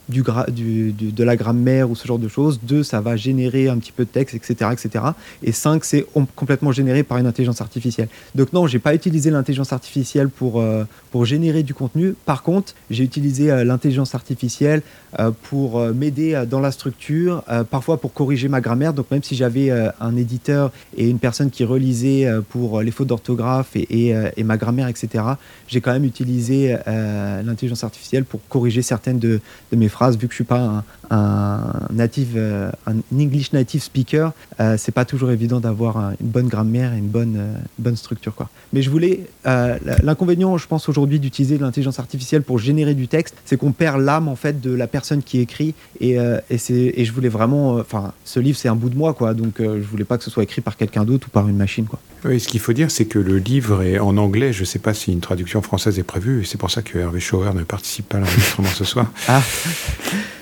du, 0.08 0.92
de 0.92 1.24
la 1.24 1.36
grammaire 1.36 1.90
ou 1.90 1.94
ce 1.94 2.06
genre 2.06 2.18
de 2.18 2.28
choses. 2.28 2.60
2, 2.62 2.82
ça 2.82 3.00
va 3.00 3.16
générer 3.16 3.68
un 3.68 3.78
petit 3.78 3.92
peu 3.92 4.04
de 4.04 4.10
texte, 4.10 4.34
etc., 4.34 4.70
etc. 4.72 5.04
Et 5.42 5.52
5, 5.52 5.84
c'est 5.84 6.06
complètement 6.34 6.72
généré 6.72 7.02
par 7.02 7.18
une 7.18 7.26
intelligence 7.26 7.60
artificielle. 7.60 8.08
Donc 8.34 8.52
non, 8.52 8.66
j'ai 8.66 8.78
pas 8.78 8.94
utilisé 8.94 9.30
l'intelligence 9.30 9.72
artificielle 9.72 10.28
pour, 10.28 10.60
euh, 10.60 10.84
pour 11.10 11.24
générer 11.24 11.62
du 11.62 11.74
contenu. 11.74 12.14
Par 12.24 12.42
contre, 12.42 12.74
j'ai 12.90 13.04
utilisé 13.04 13.50
euh, 13.50 13.64
l'intelligence 13.64 14.14
artificielle 14.14 14.82
euh, 15.18 15.30
pour 15.42 15.80
m'aider 15.80 16.44
dans 16.48 16.60
la 16.60 16.72
structure, 16.72 17.42
parfois 17.70 18.00
pour 18.00 18.12
corriger 18.12 18.48
ma 18.48 18.60
grammaire. 18.60 18.94
Donc 18.94 19.10
même 19.10 19.22
si 19.22 19.34
j'avais 19.34 19.70
un 20.00 20.16
éditeur 20.16 20.72
et 20.96 21.08
une 21.08 21.18
personne 21.18 21.50
qui 21.50 21.64
relisait 21.64 22.26
pour 22.48 22.80
les 22.80 22.90
fautes 22.90 23.08
d'orthographe 23.08 23.76
et, 23.76 24.14
et, 24.36 24.44
ma 24.44 24.56
grammaire, 24.56 24.88
etc., 24.88 25.24
j'ai 25.68 25.80
quand 25.80 25.92
même 25.92 26.04
utilisé 26.04 26.76
l'intelligence 26.86 27.84
artificielle 27.84 28.24
pour 28.24 28.40
corriger 28.48 28.82
certaines 28.82 29.18
de, 29.18 29.40
de, 29.70 29.76
mes 29.76 29.88
phrases, 29.88 30.16
vu 30.16 30.26
que 30.26 30.32
je 30.32 30.36
suis 30.36 30.44
pas 30.44 30.82
un, 31.10 31.72
native, 31.90 32.38
un 32.86 32.94
English 33.14 33.52
native 33.52 33.82
speaker, 33.82 34.32
c'est 34.76 34.92
pas 34.92 35.04
toujours 35.04 35.30
évident 35.30 35.60
d'avoir 35.60 36.12
une 36.20 36.28
bonne 36.28 36.48
grammaire 36.48 36.94
et 36.94 36.98
une 36.98 37.08
bonne, 37.08 37.36
euh, 37.36 37.54
bonne 37.78 37.96
structure. 37.96 38.34
Quoi. 38.34 38.48
Mais 38.72 38.82
je 38.82 38.90
voulais. 38.90 39.26
Euh, 39.46 39.78
l'inconvénient, 40.02 40.56
je 40.56 40.66
pense, 40.66 40.88
aujourd'hui 40.88 41.18
d'utiliser 41.18 41.58
l'intelligence 41.58 41.98
artificielle 41.98 42.42
pour 42.42 42.58
générer 42.58 42.94
du 42.94 43.08
texte, 43.08 43.36
c'est 43.44 43.56
qu'on 43.56 43.72
perd 43.72 44.00
l'âme 44.00 44.28
en 44.28 44.36
fait 44.36 44.60
de 44.60 44.72
la 44.72 44.86
personne 44.86 45.22
qui 45.22 45.40
écrit. 45.40 45.74
Et, 46.00 46.18
euh, 46.18 46.40
et, 46.50 46.56
et 46.68 47.04
je 47.04 47.12
voulais 47.12 47.28
vraiment. 47.28 47.74
Enfin, 47.74 48.12
ce 48.24 48.40
livre, 48.40 48.58
c'est 48.58 48.68
un 48.68 48.76
bout 48.76 48.90
de 48.90 48.96
moi, 48.96 49.14
quoi. 49.14 49.34
Donc, 49.34 49.54
je 49.58 49.86
voulais 49.88 50.04
pas 50.04 50.18
que 50.18 50.24
ce 50.24 50.30
soit 50.30 50.42
écrit 50.42 50.60
par 50.60 50.76
quelqu'un 50.76 51.04
d'autre 51.04 51.28
ou 51.28 51.30
par 51.30 51.48
une 51.48 51.56
machine, 51.56 51.86
quoi. 51.86 52.00
Oui, 52.24 52.38
ce 52.38 52.46
qu'il 52.46 52.60
faut 52.60 52.72
dire, 52.72 52.90
c'est 52.90 53.06
que 53.06 53.18
le 53.18 53.38
livre 53.38 53.82
est 53.82 53.98
en 53.98 54.16
anglais. 54.16 54.52
Je 54.52 54.60
ne 54.60 54.64
sais 54.64 54.78
pas 54.78 54.94
si 54.94 55.12
une 55.12 55.20
traduction 55.20 55.60
française 55.60 55.98
est 55.98 56.04
prévue. 56.04 56.44
C'est 56.44 56.58
pour 56.58 56.70
ça 56.70 56.82
que 56.82 56.98
Hervé 56.98 57.18
Schauer 57.18 57.52
ne 57.54 57.64
participe 57.64 58.08
pas 58.08 58.18
à 58.18 58.20
l'enregistrement 58.20 58.68
ce 58.68 58.84
soir. 58.84 59.10
Ah 59.26 59.42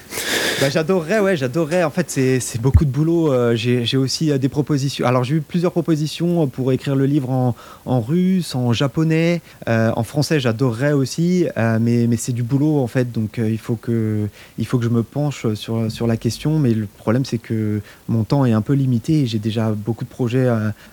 bah, 0.60 0.68
j'adorerais, 0.68 1.20
ouais, 1.20 1.38
j'adorerais. 1.38 1.84
En 1.84 1.90
fait, 1.90 2.10
c'est 2.10 2.60
beaucoup 2.60 2.84
de 2.84 2.90
boulot. 2.90 3.32
Euh, 3.32 3.56
j'ai 3.56 3.96
aussi 3.96 4.30
euh, 4.30 4.36
des 4.36 4.50
propositions. 4.50 5.06
Alors, 5.06 5.24
j'ai 5.24 5.36
eu 5.36 5.40
plusieurs 5.40 5.72
propositions 5.72 6.46
pour 6.48 6.70
écrire 6.70 6.94
le 6.94 7.06
livre 7.06 7.30
en, 7.30 8.00
russe, 8.00 8.54
en 8.54 8.74
japonais, 8.74 9.40
euh, 9.68 9.90
en 9.96 10.02
français. 10.02 10.38
J'adorerais 10.38 10.92
aussi, 10.92 11.46
mais, 11.56 12.06
mais 12.06 12.16
c'est 12.16 12.32
du 12.32 12.42
boulot 12.42 12.78
en 12.80 12.86
fait. 12.86 13.10
Donc, 13.10 13.38
il 13.42 13.58
faut 13.58 13.76
que 13.76 14.28
il 14.58 14.66
faut 14.66 14.78
que 14.78 14.84
je 14.84 14.90
me 14.90 15.02
penche 15.02 15.52
sur 15.54 15.90
sur 15.90 16.06
la 16.06 16.18
question. 16.18 16.58
Mais 16.58 16.74
le 16.74 16.86
problème, 16.86 17.24
c'est 17.24 17.38
que 17.38 17.80
mon 18.08 18.24
temps 18.24 18.44
est 18.44 18.52
un 18.52 18.62
peu 18.62 18.74
limité 18.74 19.26
j'ai 19.26 19.38
déjà 19.38 19.70
beaucoup 19.70 20.04
de 20.04 20.10
projets 20.10 20.48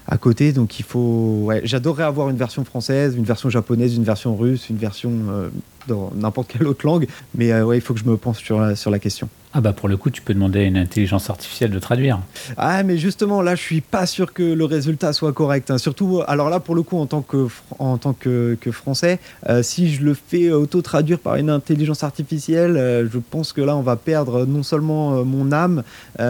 à, 0.08 0.18
côté. 0.18 0.54
Donc, 0.54 0.80
il 0.80 0.86
faut. 0.86 1.52
J'adorerais 1.64 2.06
avoir 2.06 2.30
une 2.30 2.38
version 2.38 2.64
française, 2.64 3.16
une 3.18 3.26
version 3.26 3.50
japonaise, 3.50 3.96
une 3.96 4.06
version 4.06 4.38
russe, 4.38 4.70
une 4.70 4.78
version 4.78 5.12
dans 5.88 6.12
n'importe 6.16 6.50
quelle 6.50 6.68
autre 6.68 6.86
langue. 6.86 7.08
Mais 7.36 7.60
ouais, 7.62 7.78
il 7.78 7.82
faut 7.82 7.94
que 7.94 8.00
je 8.00 8.06
me 8.06 8.18
penche 8.18 8.44
sur 8.44 8.78
sur 8.78 8.92
la 8.92 9.00
question. 9.00 9.30
Ah 9.58 9.62
bah 9.62 9.74
pour 9.74 9.90
le 9.90 9.98
coup, 9.98 10.12
tu 10.12 10.22
peux 10.22 10.36
demander 10.36 10.60
à 10.60 10.64
une 10.66 10.78
intelligence 10.78 11.32
artificielle 11.32 11.72
de 11.72 11.80
traduire. 11.80 12.20
Ah 12.58 12.84
mais 12.84 13.00
justement 13.00 13.42
là, 13.42 13.56
je 13.56 13.62
suis 13.64 13.82
pas 13.82 14.06
sûr 14.06 14.32
que 14.32 14.44
le 14.44 14.66
résultat 14.66 15.14
soit 15.14 15.34
correct. 15.34 15.72
Hein. 15.72 15.80
Surtout, 15.80 16.22
alors 16.28 16.52
là 16.52 16.60
pour 16.60 16.76
le 16.76 16.84
coup 16.84 17.00
en 17.00 17.08
tant 17.08 17.24
que 17.24 17.48
en 17.80 17.98
tant 17.98 18.14
que, 18.14 18.56
que 18.62 18.72
français, 18.72 19.18
euh, 19.50 19.64
si 19.64 19.92
je 19.92 20.04
le 20.04 20.14
fais 20.14 20.52
auto 20.52 20.84
traduire 20.84 21.18
par 21.18 21.38
une 21.38 21.50
intelligence 21.50 22.04
artificielle, 22.04 22.78
euh, 22.78 23.10
je 23.12 23.18
pense 23.18 23.52
que 23.52 23.62
là 23.62 23.76
on 23.76 23.82
va 23.82 23.96
perdre 23.96 24.46
non 24.46 24.62
seulement 24.62 25.16
euh, 25.16 25.24
mon 25.24 25.52
âme, 25.52 25.82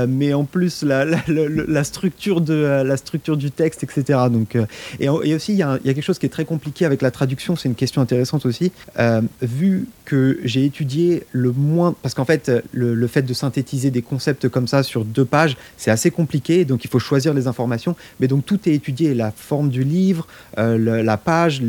mais 0.07 0.33
en 0.33 0.45
plus 0.45 0.83
la, 0.83 1.03
la, 1.03 1.83
structure 1.83 2.39
de 2.39 2.53
la 2.53 2.95
structure 2.95 3.35
du 3.35 3.51
texte, 3.51 3.83
etc. 3.83 4.19
Donc 4.31 4.57
et, 5.01 5.09
aussi 5.09 5.51
il 5.51 5.55
y, 5.55 5.57
y, 5.57 5.63
a 5.63 5.77
quelque 5.79 6.01
chose 6.01 6.17
qui 6.17 6.27
est 6.27 6.29
très 6.29 6.45
compliqué 6.45 6.85
avec 6.85 7.01
la 7.01 7.11
traduction. 7.11 7.57
C'est 7.57 7.67
une 7.67 7.75
question 7.75 8.01
intéressante 8.01 8.45
aussi. 8.45 8.71
vu 9.41 9.87
que 10.07 10.39
j'ai 10.45 10.63
étudié 10.63 11.23
le 11.33 11.51
moins, 11.51 11.93
parce 12.01 12.13
qu'en 12.13 12.23
fait 12.23 12.49
le, 12.71 13.07
fait 13.07 13.23
de 13.23 13.33
synthétiser 13.33 13.91
des 13.91 14.01
concepts 14.01 14.47
comme 14.47 14.65
ça 14.65 14.81
sur 14.81 15.03
deux 15.03 15.25
pages, 15.25 15.57
c'est 15.75 15.91
assez 15.91 16.11
compliqué, 16.11 16.63
donc 16.63 16.85
il 16.85 16.89
faut 16.89 16.97
choisir 16.97 17.33
les 17.33 17.47
informations. 17.47 17.93
Mais 18.21 18.27
donc 18.29 18.45
tout 18.45 18.57
est 18.69 18.73
étudié, 18.73 19.13
la 19.13 19.31
forme 19.31 19.67
du 19.67 19.83
livre, 19.83 20.25
euh, 20.57 21.03
la 21.03 21.17
page, 21.17 21.61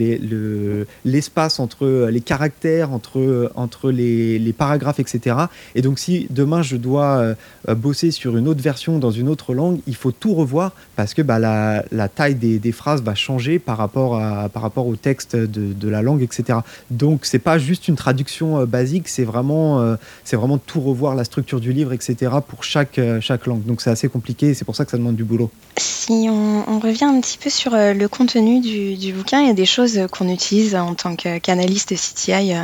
l'espace 1.04 1.59
entre 1.59 2.09
les 2.09 2.21
caractères, 2.21 2.92
entre, 2.92 3.50
entre 3.57 3.90
les, 3.90 4.54
paragraphes, 4.57 5.00
etc. 5.00 5.35
Et 5.75 5.83
donc 5.83 5.99
si 5.99 6.28
demain 6.30 6.62
je 6.62 6.76
dois 6.76 7.18
euh, 7.18 7.75
bosser 7.75 8.12
sur 8.12 8.37
une 8.37 8.47
autre 8.47 8.62
version 8.62 9.00
dans 9.00 9.11
une 9.11 9.28
autre 9.28 9.52
langue, 9.52 9.80
il 9.88 9.97
faut 9.97 10.12
tout 10.12 10.35
revoir 10.35 10.76
parce 10.95 11.12
que 11.12 11.23
bah, 11.23 11.40
la, 11.40 12.09
taille 12.09 12.37
des, 12.37 12.73
phrases 12.73 13.02
va 13.02 13.16
changer 13.16 13.59
par 13.59 13.78
rapport, 13.78 14.16
à, 14.16 14.49
par 14.49 14.62
rapport 14.62 14.87
au 14.87 14.95
texte 14.95 15.35
de, 15.35 15.88
la 15.88 16.02
langue, 16.02 16.23
etc. 16.23 16.61
Donc 16.92 17.25
c'est 17.25 17.40
pas 17.40 17.59
juste 17.59 17.88
une 17.88 17.97
traduction 17.97 18.27
euh, 18.42 18.66
basique, 18.66 19.08
c'est 19.08 19.25
vraiment, 19.25 19.97
c'est 20.25 20.37
vraiment 20.37 20.58
tout 20.58 20.80
revoir 20.80 21.14
la 21.14 21.25
structure 21.25 21.61
du 21.61 21.73
livre, 21.73 21.92
etc., 21.92 22.32
pour 22.47 22.64
chaque, 22.64 22.99
euh, 22.99 23.20
chaque 23.20 23.47
langue. 23.47 23.64
Donc 23.64 23.80
c'est 23.80 23.90
assez 23.90 24.08
compliqué 24.08 24.49
et 24.49 24.54
c'est 24.54 24.64
pour 24.64 24.76
ça 24.76 24.85
que 24.85 24.90
ça 24.90 24.97
demande 24.97 25.16
du 25.16 25.25
boulot. 25.25 25.50
Si 25.76 26.28
on, 26.30 26.78
revient 26.78 27.04
un 27.04 27.20
petit 27.20 27.38
peu 27.38 27.50
sur 27.50 27.75
euh, 27.75 27.92
le 27.92 28.08
contenu 28.08 28.61
du, 28.61 28.97
du, 28.97 29.12
bouquin, 29.12 29.40
il 29.40 29.49
y 29.49 29.50
a 29.50 29.54
des 29.54 29.66
choses 29.66 30.00
qu'on 30.12 30.28
utilise 30.28 30.76
en 30.76 30.94
tant 30.94 31.16
qu'analyste 31.16 31.94
CTI 31.94 32.54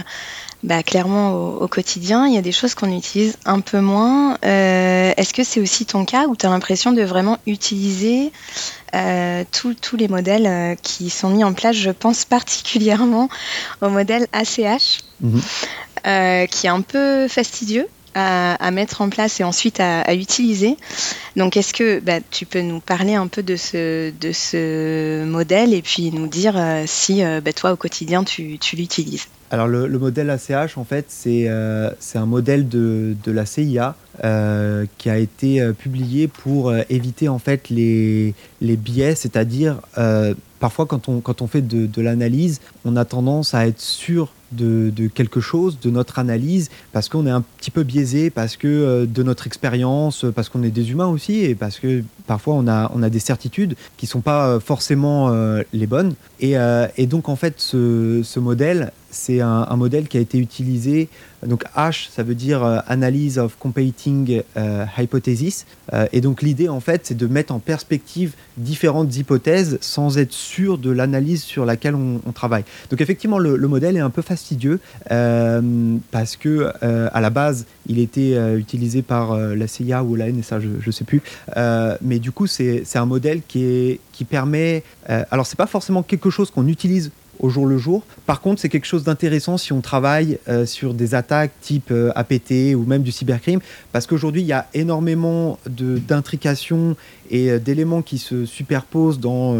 bah, 0.64 0.82
clairement 0.82 1.32
au, 1.34 1.68
quotidien. 1.68 2.26
Il 2.26 2.34
y 2.34 2.38
a 2.38 2.42
des 2.42 2.52
choses 2.52 2.74
qu'on 2.74 2.90
utilise 2.90 3.36
un 3.44 3.60
peu 3.60 3.80
moins. 3.80 4.36
Est-ce 4.42 5.32
que 5.32 5.44
c'est 5.44 5.60
aussi 5.60 5.86
ton 5.86 6.04
cas 6.04 6.26
où 6.26 6.34
tu 6.34 6.46
as 6.46 6.48
l'impression 6.48 6.92
de 6.92 7.02
vraiment 7.02 7.38
utiliser 7.46 8.32
tous 8.92 9.96
les 9.96 10.08
modèles 10.08 10.76
qui 10.82 11.10
sont 11.10 11.30
mis 11.30 11.44
en 11.44 11.52
place 11.52 11.76
Je 11.76 11.90
pense 11.90 12.24
particulièrement 12.24 13.28
au 13.82 13.90
modèle 13.90 14.26
ACH, 14.32 15.00
mhm. 15.20 15.40
qui 16.48 16.66
est 16.66 16.70
un 16.70 16.80
peu 16.80 17.28
fastidieux 17.28 17.86
à, 18.14 18.70
mettre 18.70 19.00
en 19.00 19.08
place 19.08 19.40
et 19.40 19.44
ensuite 19.44 19.80
à, 19.80 20.14
utiliser. 20.14 20.76
Donc, 21.36 21.56
est-ce 21.56 21.74
que 21.74 22.00
bah, 22.00 22.18
tu 22.30 22.46
peux 22.46 22.60
nous 22.60 22.80
parler 22.80 23.14
un 23.14 23.26
peu 23.26 23.42
de 23.42 23.56
ce, 23.56 25.24
modèle 25.24 25.74
et 25.74 25.82
puis 25.82 26.10
nous 26.12 26.26
dire 26.26 26.54
euh, 26.56 26.84
si 26.86 27.24
euh, 27.24 27.40
bah, 27.40 27.52
toi, 27.52 27.72
au 27.72 27.76
quotidien, 27.76 28.24
tu, 28.24 28.58
l'utilises? 28.74 29.26
Alors 29.50 29.68
le, 29.68 29.88
modèle 29.98 30.30
ACH, 30.30 30.76
en 30.76 30.84
fait, 30.84 31.06
c'est 31.08 31.44
euh, 31.48 31.90
un 32.14 32.26
modèle 32.26 32.68
de, 32.68 33.14
la 33.26 33.46
CIA 33.46 33.94
qui 34.98 35.10
a 35.10 35.18
été 35.18 35.72
publié 35.72 36.28
pour 36.28 36.74
éviter 36.88 37.28
en 37.28 37.38
fait 37.38 37.68
les, 37.68 38.34
biais, 38.60 39.14
c'est-à-dire 39.14 39.80
parfois 40.60 40.86
quand 40.86 41.08
on, 41.08 41.46
fait 41.46 41.62
de 41.62 42.00
l'analyse, 42.00 42.60
on 42.84 42.96
a 42.96 43.04
tendance 43.04 43.54
à 43.54 43.66
être 43.66 43.80
sûr 43.80 44.32
de, 44.52 45.08
quelque 45.08 45.40
chose, 45.40 45.78
de 45.80 45.90
notre 45.90 46.18
analyse, 46.18 46.70
parce 46.92 47.08
qu'on 47.08 47.26
est 47.26 47.30
un 47.30 47.42
petit 47.58 47.70
peu 47.70 47.82
biaisé, 47.82 48.30
parce 48.30 48.56
que 48.56 48.68
euh, 48.68 49.06
de 49.06 49.22
notre 49.22 49.46
expérience, 49.46 50.24
parce 50.34 50.48
qu'on 50.48 50.62
est 50.62 50.70
des 50.70 50.90
humains 50.90 51.08
aussi, 51.08 51.40
et 51.40 51.54
parce 51.54 51.78
que 51.78 52.02
parfois 52.26 52.54
on 52.54 52.66
a, 52.66 52.90
on 52.94 53.02
a 53.02 53.10
des 53.10 53.18
certitudes 53.18 53.74
qui 53.96 54.06
ne 54.06 54.10
sont 54.10 54.20
pas 54.20 54.48
euh, 54.48 54.60
forcément 54.60 55.30
euh, 55.30 55.62
les 55.72 55.86
bonnes. 55.86 56.14
Et, 56.40 56.56
donc 57.06 57.28
en 57.28 57.36
fait, 57.36 57.54
ce, 57.58 58.38
modèle, 58.38 58.92
c'est 59.10 59.40
un, 59.40 59.76
modèle 59.76 60.08
qui 60.08 60.18
a 60.18 60.20
été 60.20 60.36
utilisé. 60.38 61.08
Donc 61.46 61.64
H, 61.74 62.10
ça 62.10 62.22
veut 62.22 62.34
dire 62.34 62.82
Analyse 62.86 63.38
of 63.38 63.56
Competing 63.58 64.42
Hypothesis. 64.98 65.64
Et 66.12 66.20
donc 66.20 66.42
l'idée, 66.42 66.68
en 66.68 66.80
fait, 66.80 67.06
c'est 67.06 67.16
de 67.16 67.26
mettre 67.26 67.54
en 67.54 67.60
perspective 67.60 68.34
différentes 68.56 69.16
hypothèses 69.16 69.78
sans 69.80 70.18
être 70.18 70.32
sûr 70.32 70.78
de 70.78 70.90
l'analyse 70.90 71.42
sur 71.42 71.64
laquelle 71.64 71.94
on, 71.94 72.20
travaille. 72.32 72.64
Donc 72.90 73.00
effectivement, 73.00 73.38
le, 73.38 73.68
modèle 73.68 73.96
est 73.96 74.00
un 74.00 74.10
peu 74.10 74.22
fastidieux 74.34 74.80
parce 76.10 76.36
que 76.36 76.72
à 76.82 77.20
la 77.20 77.30
base, 77.30 77.66
il 77.86 77.98
était 77.98 78.34
utilisé 78.56 79.02
par 79.02 79.36
la 79.36 79.66
CIA 79.66 80.02
ou 80.02 80.16
la 80.16 80.30
NSA, 80.30 80.60
je 80.60 80.68
ne 80.84 80.92
sais 80.92 81.04
plus. 81.04 81.22
mais 82.02 82.18
du 82.18 82.32
coup, 82.32 82.46
c'est 82.46 82.96
un 82.96 83.06
modèle 83.06 83.40
qui, 83.46 83.64
est, 83.64 84.00
qui 84.12 84.24
permet... 84.24 84.82
alors, 85.30 85.46
c'est 85.46 85.56
pas 85.56 85.66
forcément 85.66 86.02
quelque 86.02 86.30
chose 86.30 86.50
qu'on 86.50 86.66
utilise 86.66 87.10
jour 87.48 87.66
le 87.66 87.78
jour. 87.78 88.02
Par 88.26 88.40
contre, 88.40 88.60
c'est 88.60 88.68
quelque 88.68 88.86
chose 88.86 89.04
d'intéressant 89.04 89.58
si 89.58 89.72
on 89.72 89.80
travaille 89.80 90.38
euh, 90.48 90.66
sur 90.66 90.94
des 90.94 91.14
attaques 91.14 91.52
type 91.60 91.90
euh, 91.90 92.10
APT 92.14 92.74
ou 92.76 92.84
même 92.84 93.02
du 93.02 93.12
cybercrime, 93.12 93.60
parce 93.92 94.06
qu'aujourd'hui, 94.06 94.42
il 94.42 94.46
y 94.46 94.52
a 94.52 94.66
énormément 94.74 95.58
d'intrications 95.66 96.96
et 97.30 97.50
euh, 97.50 97.58
d'éléments 97.58 98.02
qui 98.02 98.18
se 98.18 98.44
superposent 98.46 99.20
dans, 99.20 99.56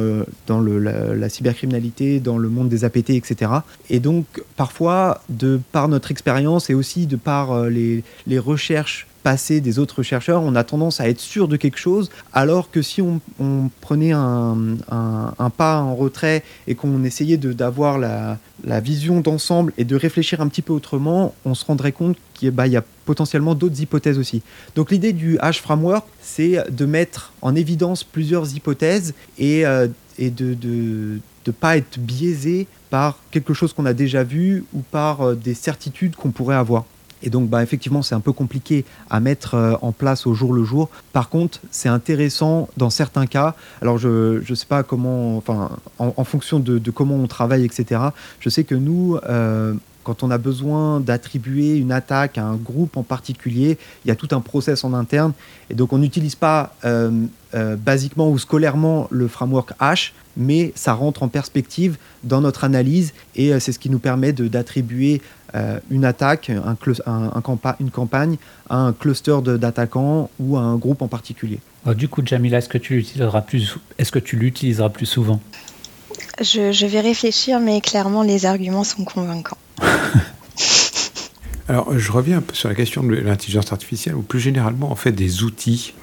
dans 0.47 0.61
le, 0.61 0.79
la, 0.79 1.29
cybercriminalité, 1.29 2.21
dans 2.21 2.39
le 2.39 2.49
monde 2.49 2.69
des 2.69 2.85
APT, 2.85 3.11
etc. 3.11 3.51
Et 3.91 4.01
donc, 4.01 4.27
parfois, 4.57 5.23
de 5.29 5.61
par 5.73 5.89
notre 5.89 6.11
expérience 6.11 6.71
et 6.71 6.75
aussi 6.75 7.07
de 7.07 7.17
par 7.17 7.65
les, 7.65 8.03
les 8.27 8.39
recherches 8.39 9.07
passé 9.25 9.63
des 9.63 9.79
autres 9.79 10.03
chercheurs, 10.03 10.43
on 10.43 10.55
a 10.55 10.63
tendance 10.65 11.01
à 11.01 11.09
être 11.09 11.19
sûr 11.19 11.49
de 11.49 11.57
quelque 11.57 11.79
chose, 11.79 12.11
alors 12.35 12.71
que 12.71 12.83
si 12.83 13.03
on, 13.03 13.21
prenait 13.81 14.13
un, 14.13 14.77
pas 15.57 15.81
en 15.81 15.97
retrait 15.97 16.45
et 16.69 16.75
qu'on 16.75 17.03
essayait 17.05 17.39
d'avoir 17.39 17.99
la, 17.99 18.39
vision 18.81 19.21
d'ensemble 19.21 19.73
et 19.79 19.85
de 19.85 19.97
réfléchir 19.97 20.41
un 20.43 20.49
petit 20.49 20.63
peu 20.63 20.75
autrement, 20.75 21.35
on 21.45 21.55
se 21.55 21.65
rendrait 21.65 21.93
compte 21.93 22.17
qu'il 22.35 22.51
bah, 22.51 22.67
y 22.67 22.77
a 22.77 22.85
potentiellement 23.07 23.55
d'autres 23.55 23.81
hypothèses 23.81 24.19
aussi. 24.19 24.43
Donc 24.77 24.91
l'idée 24.91 25.15
du 25.15 25.37
H 25.39 25.61
framework, 25.61 26.07
c'est 26.21 26.63
de 26.71 26.85
mettre 26.85 27.33
en 27.41 27.55
évidence 27.55 28.05
plusieurs 28.05 28.55
hypothèses 28.55 29.15
et, 29.39 29.67
euh, 29.67 29.89
et 30.19 30.31
de 30.31 30.55
ne 31.47 31.53
pas 31.53 31.79
être 31.79 31.99
biaisé 31.99 32.67
par 32.91 33.19
quelque 33.31 33.55
chose 33.55 33.73
qu'on 33.73 33.87
a 33.87 33.95
déjà 33.95 34.23
vu 34.23 34.65
ou 34.75 34.81
par 34.81 35.23
euh, 35.23 35.35
des 35.35 35.55
certitudes 35.55 36.15
qu'on 36.15 36.31
pourrait 36.31 36.57
avoir. 36.57 36.85
Et 37.25 37.31
donc, 37.31 37.49
bah, 37.49 37.63
effectivement, 37.63 38.03
c'est 38.03 38.15
un 38.15 38.21
peu 38.21 38.33
compliqué 38.33 38.85
à 39.11 39.19
mettre 39.19 39.55
euh, 39.55 39.75
en 39.81 39.93
place 39.93 40.27
au 40.27 40.35
jour 40.35 40.53
le 40.53 40.63
jour. 40.63 40.91
Par 41.13 41.31
contre, 41.31 41.59
c'est 41.71 41.89
intéressant 41.89 42.69
dans 42.77 42.91
certains 42.91 43.27
cas. 43.27 43.55
Alors, 43.83 43.99
je 43.99 44.49
ne 44.49 44.55
sais 44.55 44.67
pas 44.67 44.83
comment, 44.83 45.37
enfin, 45.39 45.71
en, 45.99 46.25
fonction 46.25 46.61
de, 46.61 46.79
comment 46.91 47.17
on 47.17 47.27
travaille, 47.27 47.65
etc. 47.65 48.01
Je 48.41 48.49
sais 48.51 48.65
que 48.65 48.75
nous, 48.75 49.19
euh, 49.27 49.75
quand 50.05 50.23
on 50.23 50.31
a 50.31 50.39
besoin 50.39 51.01
d'attribuer 51.01 51.77
une 51.77 51.91
attaque 51.91 52.39
à 52.39 52.45
un 52.45 52.57
groupe 52.57 52.97
en 52.97 53.03
particulier, 53.03 53.79
il 54.05 54.09
y 54.09 54.11
a 54.11 54.17
tout 54.17 54.29
un 54.33 54.41
process 54.41 54.85
en 54.85 54.95
interne. 54.95 55.33
Et 55.71 55.75
donc, 55.75 55.93
on 55.93 55.99
n'utilise 55.99 56.35
pas 56.35 56.75
euh, 56.85 57.11
basiquement 57.77 58.31
ou 58.31 58.39
scolairement 58.39 59.09
le 59.11 59.27
framework 59.27 59.73
H, 59.81 60.13
mais 60.37 60.73
ça 60.75 60.93
rentre 60.93 61.23
en 61.23 61.29
perspective 61.29 61.97
dans 62.23 62.41
notre 62.41 62.65
analyse 62.65 63.13
et 63.35 63.59
c'est 63.61 63.73
ce 63.73 63.79
qui 63.79 63.91
nous 63.91 63.99
permet 63.99 64.33
d'attribuer 64.33 65.23
euh, 65.55 65.79
une 65.89 66.05
attaque, 66.05 66.51
un, 66.51 66.77
une 67.79 67.91
campagne 67.91 68.37
à 68.69 68.77
un 68.77 68.93
cluster 68.93 69.37
d'attaquants 69.43 70.29
ou 70.41 70.57
à 70.57 70.61
un 70.61 70.75
groupe 70.75 71.01
en 71.01 71.07
particulier. 71.07 71.61
Oh, 71.87 71.95
du 71.95 72.09
coup, 72.09 72.23
Jamila, 72.25 72.59
est-ce 72.59 72.69
que 72.69 72.79
tu 72.79 72.95
l'utiliseras 72.95 73.43
plus, 73.43 73.77
est-ce 73.99 74.11
que 74.11 74.19
tu 74.19 74.37
l'utiliseras 74.37 74.89
plus 74.89 75.07
souvent? 75.07 75.41
Je, 76.41 76.87
vais 76.87 77.01
réfléchir, 77.01 77.61
mais 77.61 77.81
clairement, 77.81 78.25
les 78.25 78.47
arguments 78.47 78.83
sont 78.83 79.05
convaincants. 79.05 79.59
Alors, 81.69 81.99
je 81.99 82.13
reviens 82.13 82.39
un 82.39 82.43
peu 82.43 82.55
sur 82.55 82.69
la 82.69 82.75
question 82.75 83.03
de 83.03 83.15
l'intelligence 83.15 83.73
artificielle, 83.73 84.15
ou 84.17 84.23
plus 84.23 84.41
généralement, 84.41 84.93
en 84.93 84.97
fait, 84.97 85.13
des 85.13 85.43
outils 85.43 85.95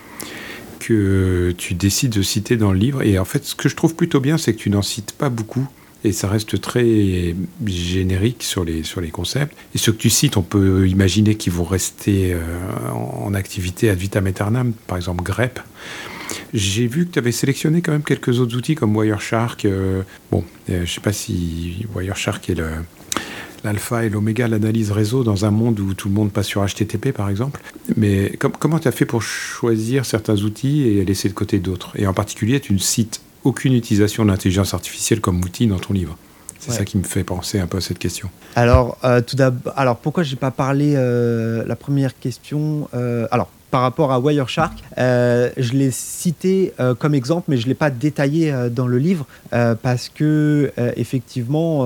que 0.79 1.53
tu 1.57 1.75
décides 1.75 2.11
de 2.11 2.23
citer 2.23 2.57
dans 2.57 2.73
le 2.73 2.79
livre. 2.79 3.03
Et 3.03 3.19
en 3.19 3.25
fait, 3.25 3.45
ce 3.45 3.53
que 3.53 3.69
je 3.69 3.75
trouve 3.75 3.95
plutôt 3.95 4.19
bien, 4.19 4.37
c'est 4.39 4.53
que 4.53 4.59
tu 4.59 4.71
n'en 4.71 4.81
cites 4.81 5.11
pas 5.11 5.29
beaucoup 5.29 5.67
et 6.03 6.11
ça 6.11 6.27
reste 6.27 6.59
très 6.59 7.35
générique 7.65 8.43
sur 8.43 8.65
les, 8.65 8.83
sur 8.83 9.01
les 9.01 9.11
concepts. 9.11 9.55
Et 9.75 9.77
ceux 9.77 9.91
que 9.91 9.97
tu 9.97 10.09
cites, 10.09 10.37
on 10.37 10.41
peut 10.41 10.87
imaginer 10.87 11.35
qu'ils 11.35 11.53
vont 11.53 11.63
rester 11.63 12.33
euh, 12.33 12.39
en 12.91 13.33
activité 13.33 13.89
ad 13.89 13.97
vitam 13.97 14.25
aeternam, 14.25 14.73
par 14.87 14.97
exemple 14.97 15.23
grep. 15.23 15.59
J'ai 16.53 16.87
vu 16.87 17.05
que 17.05 17.13
tu 17.13 17.19
avais 17.19 17.31
sélectionné 17.31 17.81
quand 17.81 17.91
même 17.91 18.03
quelques 18.03 18.39
autres 18.39 18.55
outils 18.55 18.75
comme 18.75 18.95
Wireshark. 18.95 19.65
Euh, 19.65 20.01
bon, 20.31 20.43
euh, 20.69 20.77
je 20.77 20.81
ne 20.81 20.85
sais 20.85 21.01
pas 21.01 21.13
si 21.13 21.85
Wireshark 21.93 22.49
est 22.49 22.61
l'alpha 23.63 24.05
et 24.05 24.09
l'oméga, 24.09 24.47
l'analyse 24.47 24.91
réseau 24.91 25.23
dans 25.23 25.45
un 25.45 25.51
monde 25.51 25.79
où 25.79 25.93
tout 25.93 26.07
le 26.07 26.13
monde 26.13 26.31
passe 26.31 26.47
sur 26.47 26.65
HTTP 26.65 27.11
par 27.11 27.29
exemple. 27.29 27.61
Mais 27.95 28.37
comment 28.37 28.79
tu 28.79 28.87
as 28.87 28.91
fait 28.91 29.05
pour 29.05 29.21
choisir 29.21 30.05
certains 30.05 30.37
outils 30.41 30.87
et 30.87 31.05
laisser 31.05 31.29
de 31.29 31.33
côté 31.33 31.59
d'autres? 31.59 31.91
Et 31.95 32.07
en 32.07 32.13
particulier, 32.13 32.59
tu 32.59 32.77
cites 32.79 33.21
aucune 33.43 33.73
utilisation 33.73 34.23
de 34.23 34.29
l'intelligence 34.29 34.73
artificielle 34.73 35.21
comme 35.21 35.41
outil 35.41 35.67
dans 35.67 35.79
ton 35.79 35.93
livre. 35.93 36.17
C'est 36.59 36.71
ça 36.71 36.85
qui 36.85 36.97
me 36.99 37.03
fait 37.03 37.23
penser 37.23 37.59
un 37.59 37.65
peu 37.65 37.77
à 37.77 37.81
cette 37.81 37.97
question. 37.97 38.29
Alors, 38.55 38.97
euh, 39.03 39.21
tout 39.21 39.35
alors 39.75 39.97
pourquoi 39.97 40.21
j'ai 40.21 40.35
pas 40.35 40.51
parlé 40.51 40.93
euh, 40.95 41.63
la 41.65 41.75
première 41.75 42.17
question 42.19 42.87
euh, 42.93 43.27
Alors, 43.31 43.49
par 43.71 43.81
rapport 43.81 44.11
à 44.11 44.19
Wireshark. 44.19 44.77
Euh, 44.97 45.49
je 45.57 45.71
l'ai 45.71 45.91
cité 45.91 46.73
euh, 46.79 46.93
comme 46.93 47.15
exemple, 47.15 47.45
mais 47.47 47.57
je 47.57 47.63
ne 47.63 47.69
l'ai 47.69 47.75
pas 47.75 47.89
détaillé 47.89 48.51
euh, 48.51 48.69
dans 48.69 48.85
le 48.85 48.97
livre 48.97 49.25
parce 49.81 50.09
que 50.09 50.71
effectivement, 50.95 51.85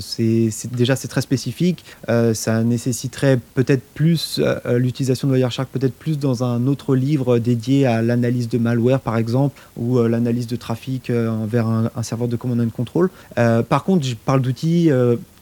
c'est 0.00 0.50
déjà 0.72 0.94
c'est 0.94 1.08
très 1.08 1.20
spécifique. 1.20 1.84
ça 2.34 2.62
nécessiterait 2.62 3.38
peut-être 3.54 3.82
plus 3.94 4.40
l'utilisation 4.66 5.26
de 5.26 5.32
Wireshark, 5.32 5.68
peut-être 5.68 5.94
plus 5.94 6.18
dans 6.18 6.44
un 6.44 6.66
autre 6.66 6.94
livre 6.94 7.38
dédié 7.38 7.86
à 7.86 8.02
l'analyse 8.02 8.48
de 8.48 8.58
malware, 8.58 9.00
par 9.00 9.16
exemple, 9.16 9.60
ou 9.76 10.00
l'analyse 10.00 10.46
de 10.46 10.56
trafic 10.56 11.10
envers 11.10 11.66
un, 11.66 12.02
serveur 12.02 12.28
de 12.28 12.36
command 12.36 12.60
and 12.60 12.70
control. 12.70 13.10
par 13.34 13.84
contre, 13.84 14.06
je 14.06 14.14
parle 14.14 14.40
d'outils 14.40 14.90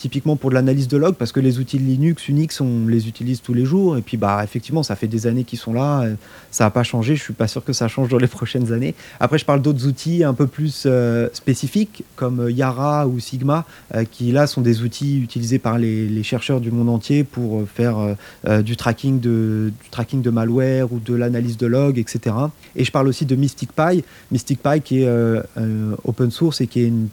typiquement 0.00 0.36
pour 0.36 0.50
de 0.50 0.54
l'analyse 0.54 0.88
de 0.88 0.96
log, 0.96 1.14
parce 1.14 1.30
que 1.30 1.40
les 1.40 1.58
outils 1.58 1.78
Linux, 1.78 2.28
Unix, 2.28 2.60
on 2.60 2.86
les 2.86 3.06
utilise 3.06 3.42
tous 3.42 3.54
les 3.54 3.64
jours. 3.64 3.98
Et 3.98 4.02
puis, 4.02 4.16
bah, 4.16 4.40
effectivement, 4.42 4.82
ça 4.82 4.96
fait 4.96 5.06
des 5.06 5.26
années 5.26 5.44
qu'ils 5.44 5.58
sont 5.58 5.69
là. 5.72 6.06
Ça 6.50 6.64
n'a 6.64 6.70
pas 6.70 6.82
changé. 6.82 7.16
Je 7.16 7.22
suis 7.22 7.32
pas 7.32 7.46
sûr 7.46 7.64
que 7.64 7.72
ça 7.72 7.88
change 7.88 8.08
dans 8.08 8.18
les 8.18 8.26
prochaines 8.40 8.72
années. 8.72 8.94
Après, 9.20 9.38
je 9.38 9.44
parle 9.44 9.62
d'autres 9.62 9.86
outils 9.86 10.24
un 10.24 10.34
peu 10.34 10.46
plus 10.46 10.84
euh, 10.86 11.28
spécifiques, 11.32 12.04
comme 12.16 12.40
euh, 12.40 12.50
Yara 12.50 13.06
ou 13.06 13.20
Sigma, 13.20 13.64
euh, 13.94 14.04
qui 14.04 14.32
là 14.32 14.46
sont 14.46 14.60
des 14.60 14.82
outils 14.82 15.20
utilisés 15.20 15.58
par 15.58 15.78
les, 15.78 16.22
chercheurs 16.22 16.60
du 16.60 16.70
monde 16.70 16.90
entier 16.90 17.24
pour 17.24 17.66
faire 17.66 18.14
du, 18.62 18.76
tracking 18.76 19.20
de, 19.20 19.72
tracking 19.90 20.20
de 20.20 20.28
malware 20.28 20.92
ou 20.92 20.98
de 20.98 21.14
l'analyse 21.14 21.56
de 21.56 21.66
log, 21.66 21.98
etc. 21.98 22.36
Et 22.76 22.84
je 22.84 22.92
parle 22.92 23.08
aussi 23.08 23.24
de 23.24 23.34
Mystic 23.36 23.70
Mystic 23.76 24.04
MysticPy, 24.30 24.80
qui 24.82 25.02
est 25.02 25.08
open 26.04 26.30
source 26.30 26.60
et 26.60 26.66
qui 26.66 26.82
est 26.82 26.88
une, 26.88 27.08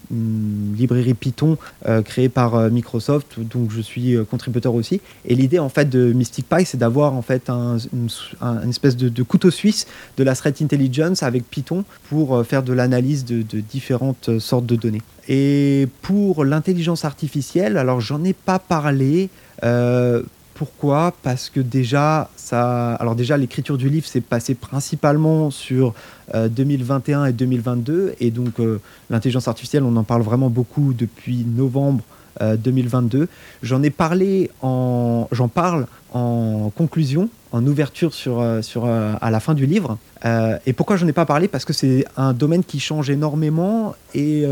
librairie 0.78 1.13
Python 1.13 1.58
créée 2.04 2.30
par 2.30 2.70
Microsoft, 2.70 3.39
donc 3.39 3.72
je 3.72 3.82
suis 3.82 4.17
contributeur 4.30 4.76
aussi. 4.76 5.00
Et 5.26 5.34
l'idée 5.34 5.60
en 5.60 5.70
fait 5.70 5.89
de 5.89 6.12
Mystic 6.12 6.46
c'est 6.65 6.78
d'avoir 6.78 7.13
en 7.13 7.22
fait 7.22 7.50
un, 7.50 7.78
une, 8.63 8.69
espèce 8.69 8.97
de, 8.97 9.23
couteau 9.23 9.51
suisse 9.51 9.88
de 10.17 10.23
la 10.23 10.36
threat 10.36 10.62
intelligence 10.62 11.23
avec 11.23 11.49
Python 11.49 11.83
pour 12.10 12.45
faire 12.45 12.63
de 12.63 12.73
l'analyse 12.73 13.25
de, 13.25 13.41
différentes 13.60 14.39
sortes 14.39 14.65
de 14.65 14.75
données. 14.75 15.01
Et 15.27 15.88
pour 16.01 16.45
l'intelligence 16.45 17.05
artificielle, 17.05 17.77
alors 17.77 18.01
j'en 18.01 18.23
ai 18.23 18.33
pas 18.33 18.60
parlé. 18.60 19.29
Euh, 19.63 20.23
pourquoi? 20.57 21.13
Parce 21.21 21.51
que 21.51 21.60
déjà, 21.60 22.31
ça, 22.36 22.95
alors 22.95 23.15
déjà 23.15 23.38
l'écriture 23.38 23.77
du 23.77 23.89
livre 23.89 24.07
s'est 24.07 24.21
passée 24.21 24.55
principalement 24.55 25.51
sur 25.51 25.93
2021 26.33 27.21
euh, 27.21 27.25
et 27.25 27.33
2022, 27.33 28.15
et 28.19 28.31
donc 28.31 28.60
euh, 28.60 28.81
l'intelligence 29.12 29.47
artificielle, 29.47 29.83
on 29.83 29.95
en 29.95 30.03
parle 30.03 30.23
vraiment 30.23 30.49
beaucoup 30.49 30.93
depuis 30.93 31.45
novembre 31.45 32.03
2022. 32.41 33.28
J'en 33.63 33.84
ai 33.84 33.89
parlé 33.89 34.50
en, 34.62 35.28
j'en 35.32 35.47
parle 35.47 35.88
en 36.13 36.71
conclusion, 36.76 37.30
en 37.52 37.65
ouverture 37.65 38.13
sur, 38.13 38.43
sur, 38.62 38.86
à 38.86 39.32
la 39.32 39.39
fin 39.39 39.54
du 39.54 39.65
livre. 39.65 39.97
et 40.65 40.73
pourquoi 40.73 40.95
j'en 40.97 41.08
ai 41.08 41.13
pas 41.13 41.26
parlé? 41.26 41.47
Parce 41.47 41.65
que 41.65 41.73
c'est 41.73 42.06
un 42.15 42.34
domaine 42.34 42.63
qui 42.63 42.80
change 42.80 43.10
énormément 43.10 43.95
et 44.13 44.45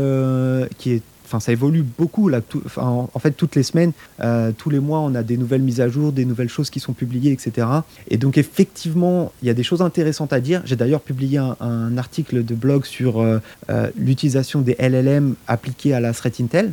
qui 0.78 0.92
est 0.92 1.02
enfin 1.26 1.40
ça 1.40 1.52
évolue 1.52 1.82
beaucoup 1.82 2.28
là. 2.28 2.40
en, 2.76 3.18
fait, 3.18 3.32
toutes 3.32 3.56
les 3.56 3.62
semaines, 3.62 3.92
euh, 4.20 4.52
tous 4.56 4.70
les 4.70 4.78
mois, 4.78 5.00
on 5.00 5.14
a 5.14 5.22
des 5.22 5.36
nouvelles 5.36 5.62
mises 5.62 5.80
à 5.80 5.88
jour, 5.88 6.12
des 6.12 6.24
nouvelles 6.24 6.48
choses 6.48 6.70
qui 6.70 6.80
sont 6.80 6.92
publiées, 6.92 7.32
etc. 7.32 7.66
Et 8.08 8.16
donc 8.16 8.38
effectivement, 8.38 9.32
il 9.42 9.48
y 9.48 9.50
a 9.50 9.54
des 9.54 9.62
choses 9.62 9.82
intéressantes 9.82 10.32
à 10.32 10.40
dire. 10.40 10.62
J'ai 10.64 10.76
d'ailleurs 10.76 11.00
publié 11.00 11.38
un, 11.38 11.98
article 11.98 12.44
de 12.44 12.54
blog 12.54 12.84
sur 12.84 13.20
euh, 13.20 13.38
euh, 13.70 13.90
l'utilisation 13.96 14.60
des 14.60 14.76
LLM 14.78 15.34
appliquées 15.48 15.94
à 15.94 16.00
la 16.00 16.12
threat 16.12 16.40
intel, 16.40 16.72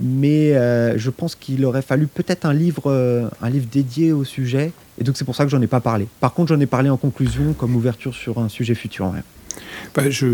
mais 0.00 0.52
je 0.96 1.10
pense 1.10 1.34
qu'il 1.34 1.64
aurait 1.64 1.82
fallu 1.82 2.06
peut-être 2.06 2.44
un 2.44 2.52
livre, 2.52 3.30
un 3.40 3.50
livre 3.50 3.66
dédié 3.70 4.12
au 4.12 4.24
sujet. 4.24 4.72
Et 4.98 5.04
donc 5.04 5.16
c'est 5.16 5.24
pour 5.24 5.34
ça 5.34 5.44
que 5.44 5.50
j'en 5.50 5.60
ai 5.62 5.66
pas 5.66 5.80
parlé. 5.80 6.06
Par 6.20 6.34
contre, 6.34 6.54
j'en 6.54 6.60
ai 6.60 6.66
parlé 6.66 6.90
en 6.90 6.96
conclusion 6.96 7.52
comme 7.52 7.74
ouverture 7.74 8.14
sur 8.14 8.38
un 8.38 8.48
sujet 8.48 8.74
futur. 8.74 9.12
Bah, 9.94 10.10
je 10.10 10.26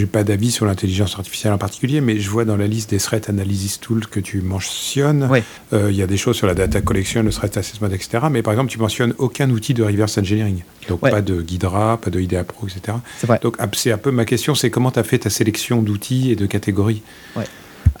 n'ai 0.00 0.06
pas 0.06 0.24
d'avis 0.24 0.50
sur 0.50 0.64
l'intelligence 0.64 1.14
artificielle 1.16 1.52
en 1.52 1.58
particulier, 1.58 2.00
mais 2.00 2.18
je 2.18 2.30
vois 2.30 2.46
dans 2.46 2.56
la 2.56 2.66
liste 2.66 2.90
des 2.90 2.98
threat 2.98 3.28
analysis 3.28 3.80
tools 3.80 4.06
que 4.06 4.18
tu 4.18 4.40
mentionnes, 4.40 5.28
euh, 5.74 5.90
il 5.90 5.96
y 5.96 6.02
a 6.02 6.06
des 6.06 6.16
choses 6.16 6.36
sur 6.36 6.46
la 6.46 6.54
data 6.54 6.80
collection, 6.80 7.22
le 7.22 7.30
threat 7.30 7.54
assessment, 7.58 7.88
etc. 7.88 8.24
Mais 8.30 8.42
par 8.42 8.54
exemple, 8.54 8.70
tu 8.70 8.78
mentionnes 8.78 9.12
aucun 9.18 9.50
outil 9.50 9.74
de 9.74 9.82
reverse 9.82 10.16
engineering. 10.16 10.62
Donc 10.88 11.00
pas 11.00 11.20
de 11.20 11.42
Ghidra, 11.42 11.98
pas 11.98 12.10
de 12.10 12.18
IDEA 12.18 12.44
Pro, 12.44 12.66
etc. 12.66 12.96
Donc 13.42 13.58
c'est 13.74 13.92
un 13.92 13.98
peu 13.98 14.10
ma 14.10 14.24
question, 14.24 14.54
c'est 14.54 14.70
comment 14.70 14.90
tu 14.90 14.98
as 14.98 15.04
fait 15.04 15.18
ta 15.18 15.30
sélection 15.30 15.82
d'outils 15.82 16.30
et 16.30 16.36
de 16.36 16.46
catégories? 16.46 17.02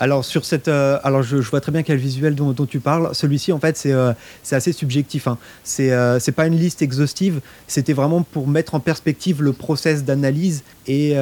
Alors, 0.00 0.24
sur 0.24 0.44
cette, 0.44 0.68
euh, 0.68 0.98
alors 1.02 1.22
je, 1.22 1.36
vois 1.36 1.60
très 1.60 1.72
bien 1.72 1.82
quel 1.82 1.98
visuel 1.98 2.34
dont, 2.34 2.54
tu 2.66 2.80
parles. 2.80 3.10
Celui-ci, 3.12 3.52
en 3.52 3.58
fait, 3.58 3.76
c'est 3.76 3.92
euh, 3.92 4.12
assez 4.50 4.72
subjectif. 4.72 5.26
Hein. 5.26 5.38
C'est 5.64 5.92
euh, 5.92 6.18
pas 6.34 6.46
une 6.46 6.56
liste 6.56 6.82
exhaustive. 6.82 7.40
C'était 7.66 7.92
vraiment 7.92 8.22
pour 8.22 8.46
mettre 8.46 8.74
en 8.74 8.80
perspective 8.80 9.42
le 9.42 9.52
process 9.52 10.04
d'analyse 10.04 10.62
et, 10.86 11.14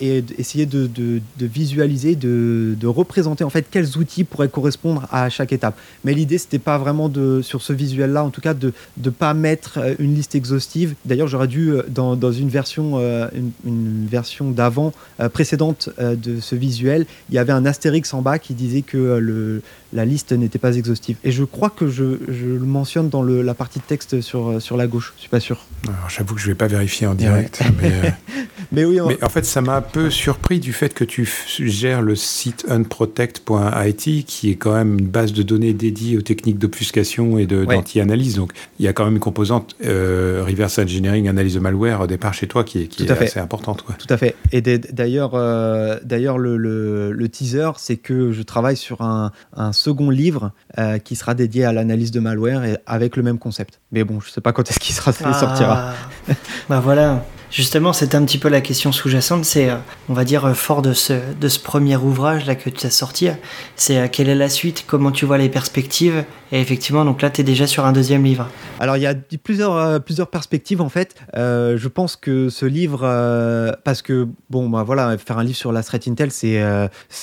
et, 0.00 0.24
essayer 0.38 0.66
de, 0.66 0.86
de, 0.86 1.20
visualiser, 1.40 2.14
de, 2.14 2.76
de, 2.78 2.86
représenter 2.86 3.42
en 3.42 3.50
fait 3.50 3.66
quels 3.68 3.96
outils 3.96 4.22
pourraient 4.22 4.48
correspondre 4.48 5.08
à 5.10 5.28
chaque 5.28 5.52
étape. 5.52 5.76
Mais 6.04 6.14
l'idée, 6.14 6.38
c'était 6.38 6.60
pas 6.60 6.78
vraiment 6.78 7.08
de, 7.08 7.40
sur 7.42 7.62
ce 7.62 7.72
visuel-là, 7.72 8.22
en 8.22 8.30
tout 8.30 8.40
cas, 8.40 8.54
de 8.54 8.72
ne 9.02 9.10
pas 9.10 9.34
mettre 9.34 9.78
une 9.98 10.14
liste 10.14 10.34
exhaustive. 10.34 10.94
D'ailleurs, 11.04 11.26
j'aurais 11.26 11.48
dû, 11.48 11.72
dans, 11.88 12.14
dans, 12.14 12.30
une 12.30 12.48
version, 12.48 12.98
une, 12.98 13.50
une 13.64 14.06
version 14.08 14.50
d'avant 14.50 14.92
précédente 15.32 15.88
de 15.98 16.40
ce 16.40 16.54
visuel, 16.54 17.06
il 17.30 17.34
y 17.34 17.38
avait 17.38 17.52
un 17.52 17.66
astérix 17.66 18.14
en 18.14 18.17
bas 18.22 18.38
qui 18.38 18.54
disait 18.54 18.82
que 18.82 18.96
euh, 18.96 19.20
le, 19.20 19.62
la 19.92 20.04
liste 20.04 20.32
n'était 20.32 20.58
pas 20.58 20.76
exhaustive. 20.76 21.16
Et 21.24 21.30
je 21.30 21.44
crois 21.44 21.70
que 21.70 21.88
je, 21.88 22.04
le 22.04 22.58
mentionne 22.60 23.08
dans 23.08 23.22
le, 23.22 23.42
la 23.42 23.54
partie 23.54 23.78
de 23.78 23.84
texte 23.84 24.20
sur, 24.20 24.48
euh, 24.48 24.60
sur 24.60 24.76
la 24.76 24.86
gauche, 24.86 25.12
je 25.16 25.20
suis 25.22 25.28
pas 25.28 25.40
sûr. 25.40 25.64
J'avoue 26.08 26.34
que 26.34 26.40
je 26.40 26.46
vais 26.46 26.54
pas 26.54 26.66
vérifier 26.66 27.06
en 27.06 27.14
direct. 27.14 27.62
Euh, 27.82 28.10
mais, 28.72 28.84
oui, 28.84 29.00
mais, 29.06 29.22
en 29.22 29.28
fait, 29.28 29.44
ça 29.44 29.60
m'a 29.60 29.76
un 29.76 29.80
peu 29.80 30.10
surpris 30.10 30.60
du 30.60 30.72
fait 30.72 30.94
que 30.94 31.04
tu 31.04 31.28
gères 31.58 32.02
le 32.02 32.14
site 32.14 32.66
unprotect.it, 32.68 34.26
qui 34.26 34.50
est 34.50 34.56
quand 34.56 34.74
même 34.74 34.98
une 34.98 35.06
base 35.06 35.32
de 35.32 35.42
données 35.42 35.72
dédiée 35.72 36.18
aux 36.18 36.22
techniques 36.22 36.58
d'obfuscation 36.58 37.38
et 37.38 37.46
d'anti-analyse. 37.46 38.36
Donc, 38.36 38.52
il 38.78 38.84
y 38.84 38.88
a 38.88 38.92
quand 38.92 39.04
même 39.04 39.14
une 39.14 39.20
composante 39.20 39.76
reverse 39.80 40.78
engineering, 40.78 41.28
analyse 41.28 41.54
de 41.54 41.60
malware 41.60 42.02
au 42.02 42.06
départ 42.06 42.34
chez 42.34 42.46
toi 42.46 42.64
qui 42.64 42.82
est, 42.82 42.86
qui 42.86 43.04
est 43.04 43.10
assez 43.10 43.40
importante. 43.40 43.82
Quoi. 43.82 43.94
Tout 43.98 44.12
à 44.12 44.16
fait. 44.16 44.34
Et 44.52 44.60
d'ailleurs, 44.60 45.32
d'ailleurs 46.04 46.38
le, 46.38 46.56
le, 46.56 47.12
le 47.12 47.28
teaser, 47.28 47.70
c'est 47.76 47.96
que 47.96 48.32
je 48.32 48.42
travaille 48.42 48.76
sur 48.76 49.02
un, 49.02 49.32
second 49.72 50.10
livre 50.10 50.52
euh, 50.78 50.98
qui 50.98 51.16
sera 51.16 51.34
dédié 51.34 51.64
à 51.64 51.72
l'analyse 51.72 52.10
de 52.10 52.20
malware 52.20 52.64
et 52.64 52.78
avec 52.86 53.16
le 53.16 53.22
même 53.22 53.38
concept. 53.38 53.80
Mais 53.92 54.04
bon, 54.04 54.20
je 54.20 54.30
sais 54.30 54.40
pas 54.40 54.52
quand 54.52 54.68
est-ce 54.70 54.80
qu'il 54.80 54.94
sera, 54.94 55.12
ah. 55.24 55.34
sortira. 55.34 55.94
bah 56.68 56.80
voilà. 56.80 57.24
Justement, 57.50 57.94
c'est 57.94 58.14
un 58.14 58.24
petit 58.26 58.36
peu 58.36 58.48
la 58.48 58.60
question 58.60 58.92
sous-jacente. 58.92 59.46
C'est, 59.46 59.70
euh, 59.70 59.76
on 60.10 60.12
va 60.12 60.24
dire, 60.24 60.44
euh, 60.44 60.52
fort 60.52 60.82
de 60.82 60.92
ce, 60.92 61.14
de 61.40 61.48
ce 61.48 61.58
premier 61.58 61.96
ouvrage 61.96 62.46
là 62.46 62.54
que 62.54 62.68
tu 62.68 62.86
as 62.86 62.90
sorti. 62.90 63.28
C'est 63.74 64.10
quelle 64.10 64.28
est 64.28 64.34
la 64.34 64.50
suite 64.50 64.84
Comment 64.86 65.10
tu 65.10 65.24
vois 65.24 65.38
les 65.38 65.48
perspectives 65.48 66.24
Et 66.52 66.60
effectivement, 66.60 67.06
donc 67.06 67.22
là, 67.22 67.30
tu 67.30 67.40
es 67.40 67.44
déjà 67.44 67.66
sur 67.66 67.86
un 67.86 67.92
deuxième 67.92 68.22
livre. 68.22 68.48
Alors, 68.80 68.98
il 68.98 69.02
y 69.02 69.06
a 69.06 69.14
plusieurs, 69.42 70.02
plusieurs 70.02 70.28
perspectives 70.28 70.80
en 70.80 70.88
fait. 70.88 71.14
je 71.34 71.88
pense 71.88 72.16
que 72.16 72.48
ce 72.48 72.66
livre, 72.66 73.00
parce 73.84 74.02
que, 74.02 74.28
bon, 74.50 74.68
bah 74.68 74.82
voilà, 74.82 75.16
faire 75.18 75.38
un 75.38 75.44
livre 75.44 75.56
sur 75.56 75.72
la 75.72 75.82
threat 75.82 76.06
intel, 76.08 76.30
c'est, 76.30 76.60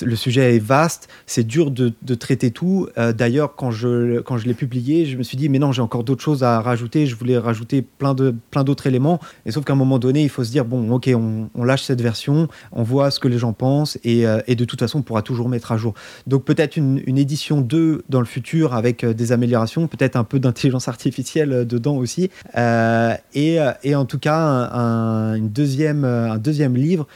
le 0.02 0.16
sujet 0.16 0.56
est 0.56 0.58
vaste, 0.58 1.08
c'est 1.26 1.46
dur 1.46 1.70
de, 1.70 1.92
de, 2.02 2.14
traiter 2.14 2.50
tout. 2.50 2.88
D'ailleurs, 2.96 3.54
quand 3.56 3.70
je, 3.70 4.20
quand 4.20 4.38
je 4.38 4.46
l'ai 4.46 4.54
publié, 4.54 5.06
je 5.06 5.16
me 5.16 5.22
suis 5.22 5.36
dit, 5.36 5.48
mais 5.48 5.58
non, 5.58 5.72
j'ai 5.72 5.82
encore 5.82 6.04
d'autres 6.04 6.22
choses 6.22 6.42
à 6.42 6.60
rajouter. 6.60 7.06
Je 7.06 7.16
voulais 7.16 7.38
rajouter 7.38 7.82
plein, 7.82 8.14
de, 8.14 8.34
plein 8.50 8.64
d'autres 8.64 8.86
éléments. 8.86 9.20
Et 9.44 9.50
sauf 9.50 9.64
qu'à 9.64 9.72
un 9.72 9.76
moment 9.76 9.98
donné, 9.98 10.15
il 10.22 10.28
faut 10.28 10.44
se 10.44 10.50
dire 10.50 10.64
bon, 10.64 10.90
ok, 10.90 11.10
on, 11.14 11.64
lâche 11.64 11.82
cette 11.82 12.00
version, 12.00 12.48
on 12.72 12.82
voit 12.82 13.10
ce 13.10 13.18
que 13.18 13.28
les 13.28 13.38
gens 13.38 13.52
pensent 13.52 13.98
et, 14.04 14.26
euh, 14.26 14.40
de 14.48 14.64
toute 14.64 14.80
façon, 14.80 15.00
on 15.00 15.02
pourra 15.02 15.22
toujours 15.22 15.48
mettre 15.48 15.72
à 15.72 15.76
jour. 15.76 15.94
Donc 16.26 16.44
peut-être 16.44 16.76
une, 16.76 17.00
édition 17.18 17.60
2 17.60 18.02
dans 18.08 18.20
le 18.20 18.26
futur 18.26 18.74
avec 18.74 19.04
euh, 19.04 19.14
des 19.14 19.32
améliorations, 19.32 19.86
peut-être 19.86 20.16
un 20.16 20.24
peu 20.24 20.38
d'intelligence 20.38 20.88
artificielle 20.88 21.52
euh, 21.52 21.64
dedans 21.64 21.96
aussi. 21.96 22.30
et, 22.54 23.58
en 23.94 24.04
tout 24.04 24.18
cas, 24.18 24.38
un, 24.38 25.34
une 25.34 25.48
deuxième, 25.48 26.04
un 26.04 26.38
deuxième 26.38 26.76
livre 26.76 27.06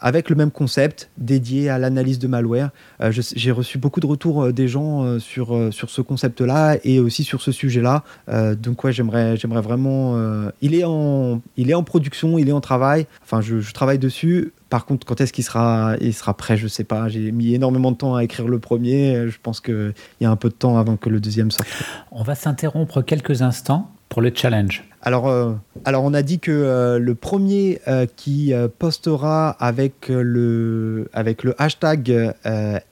avec 0.00 0.30
le 0.30 0.36
même 0.36 0.50
concept 0.50 1.10
dédié 1.18 1.68
à 1.68 1.78
l'analyse 1.78 2.18
de 2.18 2.26
malware. 2.26 2.70
j'ai 3.10 3.50
reçu 3.50 3.78
beaucoup 3.78 4.00
de 4.00 4.06
retours 4.06 4.52
des 4.52 4.68
gens 4.68 5.18
sur, 5.18 5.72
sur 5.72 5.90
ce 5.90 6.00
concept-là 6.00 6.76
et 6.84 7.00
aussi 7.00 7.24
sur 7.24 7.40
ce 7.40 7.52
sujet-là. 7.52 8.04
donc 8.54 8.84
ouais, 8.84 8.92
j'aimerais, 8.92 9.36
j'aimerais 9.36 9.62
vraiment. 9.62 10.16
il, 10.60 10.74
est 10.74 10.84
en, 10.84 11.40
il 11.56 11.70
est 11.70 11.74
en 11.74 11.82
production 11.82 12.29
il 12.38 12.48
est 12.48 12.52
en 12.52 12.60
travail. 12.60 13.06
Enfin, 13.22 13.40
je, 13.40 13.72
travaille 13.72 13.98
dessus. 13.98 14.52
Par 14.68 14.86
contre, 14.86 15.06
quand 15.06 15.20
est-ce 15.20 15.32
qu'il 15.32 15.44
sera, 15.44 15.94
il 16.00 16.14
sera 16.14 16.34
prêt, 16.34 16.56
je 16.56 16.68
sais 16.68 16.84
pas. 16.84 17.08
J'ai 17.08 17.32
mis 17.32 17.54
énormément 17.54 17.90
de 17.90 17.96
temps 17.96 18.14
à 18.14 18.24
écrire 18.24 18.48
le 18.48 18.58
premier. 18.58 19.28
Je 19.28 19.38
pense 19.42 19.60
qu'il 19.60 19.94
y 20.20 20.24
a 20.24 20.30
un 20.30 20.36
peu 20.36 20.48
de 20.48 20.54
temps 20.54 20.78
avant 20.78 20.96
que 20.96 21.08
le 21.08 21.20
deuxième 21.20 21.50
sorte. 21.50 21.68
On 22.12 22.22
va 22.22 22.34
s'interrompre 22.34 23.02
quelques 23.02 23.42
instants 23.42 23.90
pour 24.10 24.20
le 24.20 24.32
challenge. 24.34 24.84
Alors, 25.02 25.28
euh, 25.28 25.54
alors 25.86 26.04
on 26.04 26.12
a 26.12 26.22
dit 26.22 26.40
que 26.40 26.50
euh, 26.50 26.98
le 26.98 27.14
premier 27.14 27.80
euh, 27.88 28.06
qui 28.16 28.52
postera 28.78 29.50
avec 29.50 30.08
le, 30.08 31.08
avec 31.14 31.42
le 31.42 31.54
hashtag 31.60 32.34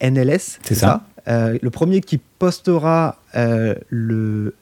NLS, 0.00 0.58
c'est 0.62 0.74
ça, 0.74 1.02
ça 1.26 1.52
le 1.60 1.68
premier 1.68 2.00
qui 2.00 2.18
postera 2.38 3.16
le 3.34 4.54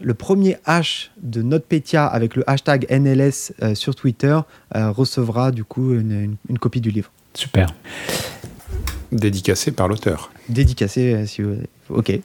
le 0.00 0.12
premier 0.14 0.56
H 0.66 1.08
de 1.20 1.42
NotPetya 1.42 2.06
avec 2.06 2.36
le 2.36 2.48
hashtag 2.48 2.86
NLS 2.90 3.52
euh, 3.62 3.74
sur 3.74 3.94
Twitter 3.94 4.38
euh, 4.74 4.90
recevra 4.90 5.50
du 5.50 5.64
coup 5.64 5.92
une, 5.92 6.36
copie 6.60 6.80
du 6.80 6.90
livre. 6.90 7.10
Super. 7.34 7.68
Dédicacé 9.10 9.72
par 9.72 9.88
l'auteur. 9.88 10.30
Dédicacé, 10.48 11.14
euh, 11.14 11.26
si 11.26 11.42
vous... 11.42 11.56
ok. 11.90 12.20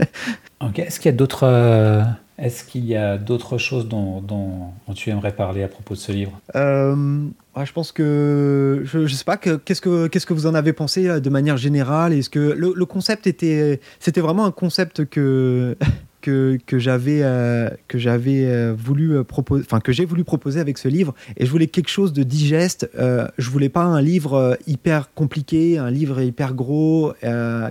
ok. 0.60 0.78
Est-ce 0.78 1.00
qu'il 1.00 1.10
y 1.10 1.14
a 1.14 1.16
d'autres 1.16 2.04
est-ce 2.36 2.64
qu'il 2.64 2.84
y 2.84 2.96
a 2.96 3.16
d'autres 3.16 3.58
choses 3.58 3.86
dont, 3.86 4.20
dont, 4.20 4.72
tu 4.96 5.10
aimerais 5.10 5.30
parler 5.30 5.62
à 5.62 5.68
propos 5.68 5.94
de 5.94 6.00
ce 6.00 6.10
livre? 6.10 6.32
Je 6.52 7.72
pense 7.72 7.92
que 7.92 8.82
je, 8.84 8.98
ne 8.98 9.06
sais 9.06 9.22
pas 9.22 9.36
qu'est-ce 9.36 9.80
que 9.80 10.08
qu'est-ce 10.08 10.26
que 10.26 10.32
vous 10.32 10.46
en 10.46 10.54
avez 10.56 10.72
pensé 10.72 11.20
de 11.20 11.30
manière 11.30 11.56
générale? 11.56 12.12
Est-ce 12.12 12.30
que 12.30 12.40
le, 12.40 12.72
le 12.74 12.86
concept 12.86 13.28
était 13.28 13.78
c'était 14.00 14.20
vraiment 14.20 14.46
un 14.46 14.50
concept 14.50 15.04
que 15.04 15.76
que, 16.24 16.78
j'avais 16.78 17.20
euh, 17.22 17.68
que 17.88 17.98
j'avais 17.98 18.46
euh, 18.46 18.74
voulu 18.76 19.22
proposer, 19.24 19.64
enfin 19.66 19.80
que 19.80 19.92
j'ai 19.92 20.04
voulu 20.04 20.24
proposer 20.24 20.60
avec 20.60 20.78
ce 20.78 20.88
livre. 20.88 21.14
Et 21.36 21.44
je 21.44 21.50
voulais 21.50 21.66
quelque 21.66 21.88
chose 21.88 22.12
de 22.12 22.22
digeste. 22.22 22.88
Euh, 22.98 23.28
je 23.38 23.50
voulais 23.50 23.68
pas 23.68 23.84
un 23.84 24.00
livre 24.00 24.56
hyper 24.66 25.12
compliqué, 25.14 25.78
un 25.78 25.90
livre 25.90 26.20
hyper 26.20 26.54
gros, 26.54 27.12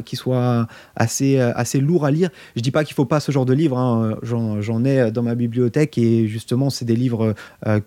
qui 0.05 0.15
soit 0.15 0.67
assez 0.95 1.39
assez 1.39 1.79
lourd 1.79 2.05
à 2.05 2.11
lire. 2.11 2.29
Je 2.55 2.61
dis 2.61 2.71
pas 2.71 2.83
qu'il 2.83 2.95
faut 2.95 3.05
pas 3.05 3.19
ce 3.19 3.31
genre 3.31 3.45
de 3.45 3.53
livre. 3.53 3.77
Hein. 3.77 4.17
J'en 4.23 4.85
ai 4.85 5.11
dans 5.11 5.23
ma 5.23 5.35
bibliothèque 5.35 5.97
et 5.97 6.27
justement 6.27 6.69
c'est 6.69 6.85
des 6.85 6.95
livres 6.95 7.33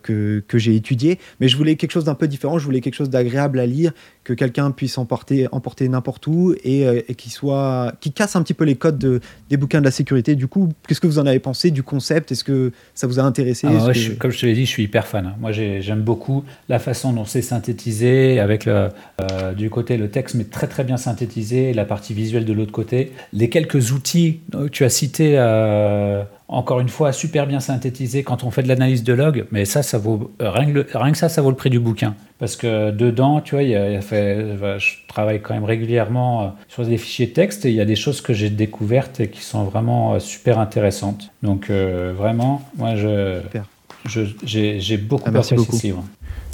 que, 0.02 0.42
que 0.46 0.58
j'ai 0.58 0.74
étudiés. 0.74 1.18
Mais 1.40 1.48
je 1.48 1.56
voulais 1.56 1.76
quelque 1.76 1.92
chose 1.92 2.04
d'un 2.04 2.14
peu 2.14 2.28
différent. 2.28 2.58
Je 2.58 2.64
voulais 2.64 2.80
quelque 2.80 2.94
chose 2.94 3.10
d'agréable 3.10 3.60
à 3.60 3.66
lire 3.66 3.92
que 4.26 4.32
quelqu'un 4.32 4.72
puisse 4.72 4.98
emporter, 4.98 5.46
emporter 5.52 5.88
n'importe 5.88 6.26
où 6.26 6.52
et, 6.64 6.84
euh, 6.84 7.00
qui 7.16 7.30
soit 7.30 7.92
qui 8.00 8.10
casse 8.10 8.34
un 8.34 8.42
petit 8.42 8.54
peu 8.54 8.64
les 8.64 8.74
codes 8.74 8.98
de, 8.98 9.20
des 9.48 9.56
bouquins 9.56 9.78
de 9.78 9.84
la 9.84 9.92
sécurité. 9.92 10.34
Du 10.34 10.48
coup, 10.48 10.55
qu'est-ce 10.86 11.00
que 11.00 11.06
vous 11.06 11.18
en 11.18 11.26
avez 11.26 11.38
pensé 11.38 11.70
du 11.70 11.82
concept? 11.82 12.32
Est-ce 12.32 12.44
que 12.44 12.72
ça 12.94 13.06
vous 13.06 13.18
a 13.18 13.22
intéressé? 13.22 13.66
Ah, 13.68 13.92
Comme 14.18 14.30
je 14.30 14.40
te 14.40 14.46
l'ai 14.46 14.54
dit, 14.54 14.66
je 14.66 14.70
suis 14.70 14.84
hyper 14.84 15.06
fan. 15.06 15.34
Moi, 15.40 15.52
j'aime 15.52 16.02
beaucoup 16.02 16.44
la 16.68 16.78
façon 16.78 17.12
dont 17.12 17.24
c'est 17.24 17.42
synthétisé, 17.42 18.40
avec 18.40 18.64
le, 18.64 18.88
euh, 19.20 19.52
du 19.52 19.70
côté 19.70 19.96
le 19.96 20.08
texte, 20.10 20.34
mais 20.34 20.44
très 20.44 20.66
très 20.66 20.84
bien 20.84 20.96
synthétisé, 20.96 21.72
la 21.72 21.84
partie 21.84 22.14
visuelle 22.14 22.44
de 22.44 22.52
l'autre 22.52 22.72
côté. 22.72 23.12
Les 23.32 23.48
quelques 23.48 23.92
outils 23.92 24.40
que 24.52 24.68
tu 24.68 24.84
as 24.84 24.90
cités. 24.90 25.34
Euh, 25.36 26.22
encore 26.48 26.78
une 26.80 26.88
fois, 26.88 27.12
super 27.12 27.46
bien 27.46 27.58
synthétisé 27.58 28.22
quand 28.22 28.44
on 28.44 28.50
fait 28.50 28.62
de 28.62 28.68
l'analyse 28.68 29.02
de 29.02 29.12
log, 29.12 29.46
mais 29.50 29.64
ça, 29.64 29.82
ça 29.82 29.98
vaut, 29.98 30.30
rien, 30.38 30.72
que 30.72 30.96
rien 30.96 31.12
que 31.12 31.18
ça, 31.18 31.28
ça 31.28 31.42
vaut 31.42 31.50
le 31.50 31.56
prix 31.56 31.70
du 31.70 31.80
bouquin. 31.80 32.14
Parce 32.38 32.54
que 32.54 32.90
dedans, 32.90 33.40
tu 33.40 33.54
vois, 33.54 33.64
il 33.64 33.70
y 33.70 33.74
a, 33.74 34.00
fait, 34.00 34.56
je 34.78 34.94
travaille 35.08 35.40
quand 35.40 35.54
même 35.54 35.64
régulièrement 35.64 36.42
euh, 36.42 36.48
sur 36.68 36.84
des 36.84 36.98
fichiers 36.98 37.30
texte 37.30 37.64
et 37.64 37.70
il 37.70 37.74
y 37.74 37.80
a 37.80 37.84
des 37.84 37.96
choses 37.96 38.20
que 38.20 38.32
j'ai 38.32 38.50
découvertes 38.50 39.20
et 39.20 39.28
qui 39.28 39.42
sont 39.42 39.64
vraiment 39.64 40.14
euh, 40.14 40.18
super 40.20 40.58
intéressantes. 40.58 41.30
Donc, 41.42 41.70
euh, 41.70 42.12
vraiment, 42.16 42.62
moi, 42.76 42.94
je, 42.94 43.40
j'ai 44.44 44.96
beaucoup 44.98 45.24
ah, 45.26 45.30
apprécié 45.30 45.56
ce 45.56 45.86
livre. 45.86 46.04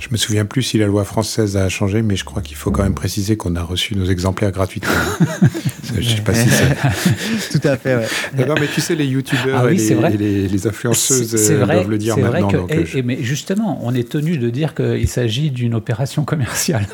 Je 0.03 0.09
me 0.11 0.17
souviens 0.17 0.45
plus 0.45 0.63
si 0.63 0.79
la 0.79 0.87
loi 0.87 1.05
française 1.05 1.57
a 1.57 1.69
changé, 1.69 2.03
mais 2.03 2.17
je 2.17 2.25
crois 2.25 2.43
qu'il 2.43 2.57
faut 2.57 2.73
quand 2.73 2.83
même 2.83 2.95
préciser 2.95 3.37
qu'on 3.37 3.55
a 3.55 3.63
reçu 3.63 3.95
nos 3.95 4.07
exemplaires 4.07 4.51
gratuitement. 4.51 4.91
je 5.97 6.17
sais 6.17 6.23
pas 6.23 6.35
si 6.35 6.49
c'est... 6.49 7.51
Tout 7.61 7.69
à 7.69 7.77
fait, 7.77 7.95
ouais. 7.95 8.47
Non, 8.49 8.57
mais 8.59 8.67
tu 8.67 8.81
sais, 8.81 8.97
les 8.97 9.07
youtubeurs 9.07 9.67
ah 9.67 9.71
et, 9.71 9.77
les, 10.49 10.67
influenceuses 10.67 11.53
euh, 11.53 11.65
doivent 11.65 11.89
le 11.89 11.99
dire 11.99 12.19
maintenant. 12.19 12.51
Euh, 12.73 13.03
mais 13.05 13.23
justement, 13.23 13.79
on 13.85 13.95
est 13.95 14.09
tenu 14.09 14.39
de 14.39 14.51
dire 14.51 14.75
qu'il 14.75 15.07
s'agit 15.07 15.53
d'une 15.53 15.75
opération 15.75 16.25
commerciale. 16.25 16.87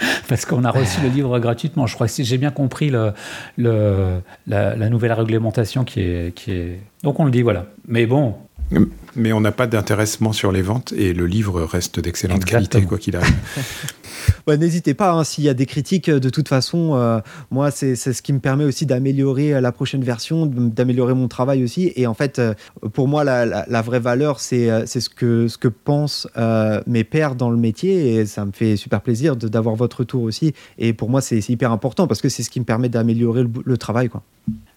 parce 0.28 0.46
qu'on 0.46 0.64
a 0.64 0.70
reçu 0.70 1.00
le 1.02 1.08
livre 1.10 1.38
gratuitement. 1.40 1.86
Je 1.86 1.94
crois 1.94 2.06
que 2.06 2.12
si 2.12 2.24
j'ai 2.24 2.38
bien 2.38 2.50
compris 2.50 2.88
le, 2.88 3.12
le, 3.58 4.20
la, 4.46 4.88
nouvelle 4.88 5.12
réglementation 5.12 5.84
qui 5.84 6.00
est, 6.00 6.34
qui 6.34 6.52
est... 6.52 6.80
Donc 7.02 7.20
on 7.20 7.26
le 7.26 7.30
dit, 7.30 7.42
voilà. 7.42 7.66
Mais 7.86 8.06
bon, 8.06 8.34
mais 9.16 9.32
on 9.32 9.40
n'a 9.40 9.52
pas 9.52 9.66
d'intéressement 9.66 10.32
sur 10.32 10.52
les 10.52 10.62
ventes 10.62 10.92
et 10.96 11.12
le 11.12 11.26
livre 11.26 11.62
reste 11.62 12.00
d'excellente 12.00 12.44
qualité, 12.44 12.82
quoi 12.82 12.98
qu'il 12.98 13.16
arrive. 13.16 13.34
N'hésitez 14.46 14.94
pas, 14.94 15.12
hein, 15.12 15.24
s'il 15.24 15.44
y 15.44 15.48
a 15.48 15.54
des 15.54 15.66
critiques, 15.66 16.10
de 16.10 16.30
toute 16.30 16.48
façon, 16.48 16.94
euh, 16.94 17.20
moi, 17.50 17.70
c'est 17.70 17.94
ce 17.96 18.22
qui 18.22 18.32
me 18.32 18.40
permet 18.40 18.64
aussi 18.64 18.86
d'améliorer 18.86 19.54
euh, 19.54 19.60
la 19.60 19.72
prochaine 19.72 20.02
version, 20.02 20.46
d'améliorer 20.46 21.14
mon 21.14 21.28
travail 21.28 21.62
aussi. 21.62 21.92
Et 21.96 22.06
en 22.06 22.14
fait, 22.14 22.38
euh, 22.38 22.54
pour 22.92 23.08
moi, 23.08 23.24
la, 23.24 23.82
vraie 23.82 24.00
valeur, 24.00 24.40
c'est 24.40 24.86
ce 24.86 25.08
que, 25.08 25.48
ce 25.48 25.58
que 25.58 25.68
pensent 25.68 26.28
mes 26.86 27.04
pairs 27.04 27.34
dans 27.34 27.50
le 27.50 27.56
métier. 27.56 28.14
Et 28.14 28.26
ça 28.26 28.44
me 28.44 28.52
fait 28.52 28.76
super 28.76 29.00
plaisir 29.00 29.36
d'avoir 29.36 29.74
votre 29.74 30.00
retour 30.00 30.22
aussi. 30.22 30.52
Et 30.78 30.92
pour 30.92 31.10
moi, 31.10 31.20
c'est 31.20 31.48
hyper 31.48 31.72
important 31.72 32.06
parce 32.06 32.20
que 32.20 32.28
c'est 32.28 32.42
ce 32.42 32.50
qui 32.50 32.60
me 32.60 32.64
permet 32.64 32.88
d'améliorer 32.88 33.44
le, 33.64 33.78
travail. 33.78 34.10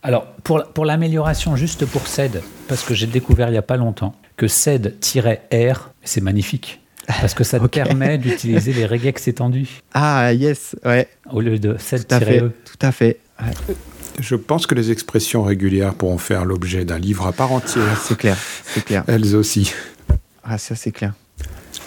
Alors, 0.01 0.25
pour, 0.43 0.63
pour 0.73 0.85
l'amélioration, 0.85 1.55
juste 1.55 1.85
pour 1.85 2.07
CED, 2.07 2.41
parce 2.67 2.83
que 2.83 2.93
j'ai 2.93 3.07
découvert 3.07 3.49
il 3.49 3.53
n'y 3.53 3.57
a 3.57 3.63
pas 3.63 3.77
longtemps 3.77 4.15
que 4.37 4.47
CED-R, 4.47 5.91
c'est 6.03 6.21
magnifique. 6.21 6.82
Parce 7.07 7.33
que 7.33 7.43
ça 7.43 7.59
te 7.59 7.67
permet 7.67 8.17
d'utiliser 8.17 8.73
les 8.73 8.85
regex 8.85 9.27
étendus. 9.27 9.81
Ah, 9.93 10.33
yes, 10.33 10.75
ouais. 10.85 11.07
Au 11.31 11.41
lieu 11.41 11.59
de 11.59 11.75
CED-E. 11.77 12.51
Tout 12.65 12.85
à 12.85 12.91
fait. 12.91 13.19
Je 14.19 14.35
pense 14.35 14.67
que 14.67 14.75
les 14.75 14.91
expressions 14.91 15.43
régulières 15.43 15.95
pourront 15.95 16.17
faire 16.17 16.45
l'objet 16.45 16.85
d'un 16.85 16.99
livre 16.99 17.25
à 17.25 17.33
part 17.33 17.51
entière. 17.51 17.83
Ah, 17.91 17.99
c'est 18.01 18.17
clair, 18.17 18.37
c'est 18.65 18.85
clair. 18.85 19.03
Elles 19.07 19.35
aussi. 19.35 19.73
Ah, 20.43 20.57
ça, 20.57 20.75
c'est 20.75 20.91
clair. 20.91 21.13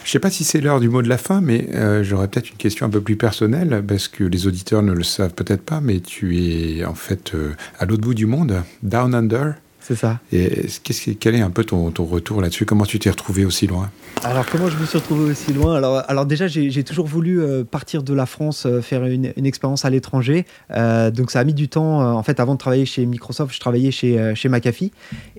Je 0.03 0.11
ne 0.11 0.13
sais 0.13 0.19
pas 0.19 0.31
si 0.31 0.45
c'est 0.45 0.61
l'heure 0.61 0.81
du 0.81 0.89
mot 0.89 1.03
de 1.03 1.09
la 1.09 1.19
fin, 1.19 1.41
mais 1.41 1.69
euh, 1.75 2.05
j'aurais 2.05 2.29
peut-être 2.29 2.51
une 2.51 2.57
question 2.57 2.87
un 2.87 2.91
peu 2.91 3.01
plus 3.01 3.17
personnelle, 3.17 3.83
parce 3.87 4.09
que 4.09 4.25
les 4.25 4.47
auditeurs 4.47 4.83
ne 4.83 4.93
le 4.93 5.03
savent 5.03 5.35
peut-être 5.35 5.63
pas, 5.63 5.81
mais 5.81 6.01
tu 6.01 6.39
es 6.39 6.85
en 6.85 6.95
fait 6.95 7.35
euh, 7.35 7.55
à 7.79 7.87
l'autre 7.87 8.03
bout 8.03 8.15
du 8.15 8.27
monde, 8.27 8.63
Down 8.83 9.15
Under. 9.15 9.55
C'est 9.87 9.95
ça. 9.95 10.19
Et 10.33 10.67
qu'est-ce, 10.83 11.11
quel 11.13 11.37
est 11.37 11.43
un 11.43 11.51
peu 11.51 11.63
ton, 11.63 11.93
ton 11.93 12.07
retour 12.07 12.41
là-dessus? 12.41 12.65
Comment 12.65 12.85
tu 12.85 12.99
t'es 12.99 13.09
retrouvé 13.09 13.45
aussi 13.45 13.69
loin? 13.69 13.89
Alors, 14.25 14.45
comment 14.47 14.69
je 14.69 14.77
me 14.77 14.85
suis 14.85 14.99
retrouvé 14.99 15.31
aussi 15.31 15.53
loin? 15.53 15.77
Alors, 15.77 16.03
alors, 16.09 16.27
déjà, 16.27 16.49
j'ai, 16.49 16.83
toujours 16.83 17.07
voulu 17.07 17.41
euh, 17.41 17.63
partir 17.63 18.03
de 18.03 18.13
la 18.13 18.27
France, 18.27 18.67
faire 18.83 19.05
une, 19.05 19.33
une, 19.37 19.47
expérience 19.47 19.85
à 19.85 19.91
l'étranger. 19.91 20.45
donc, 20.71 21.31
ça 21.31 21.39
a 21.39 21.45
mis 21.45 21.55
du 21.55 21.69
temps. 21.69 22.01
en 22.17 22.23
fait, 22.25 22.41
avant 22.41 22.55
de 22.55 22.59
travailler 22.59 22.85
chez 22.85 23.07
Microsoft, 23.07 23.55
je 23.55 23.61
travaillais 23.61 23.93
chez, 23.93 24.35
chez 24.35 24.49
McAfee. 24.49 24.91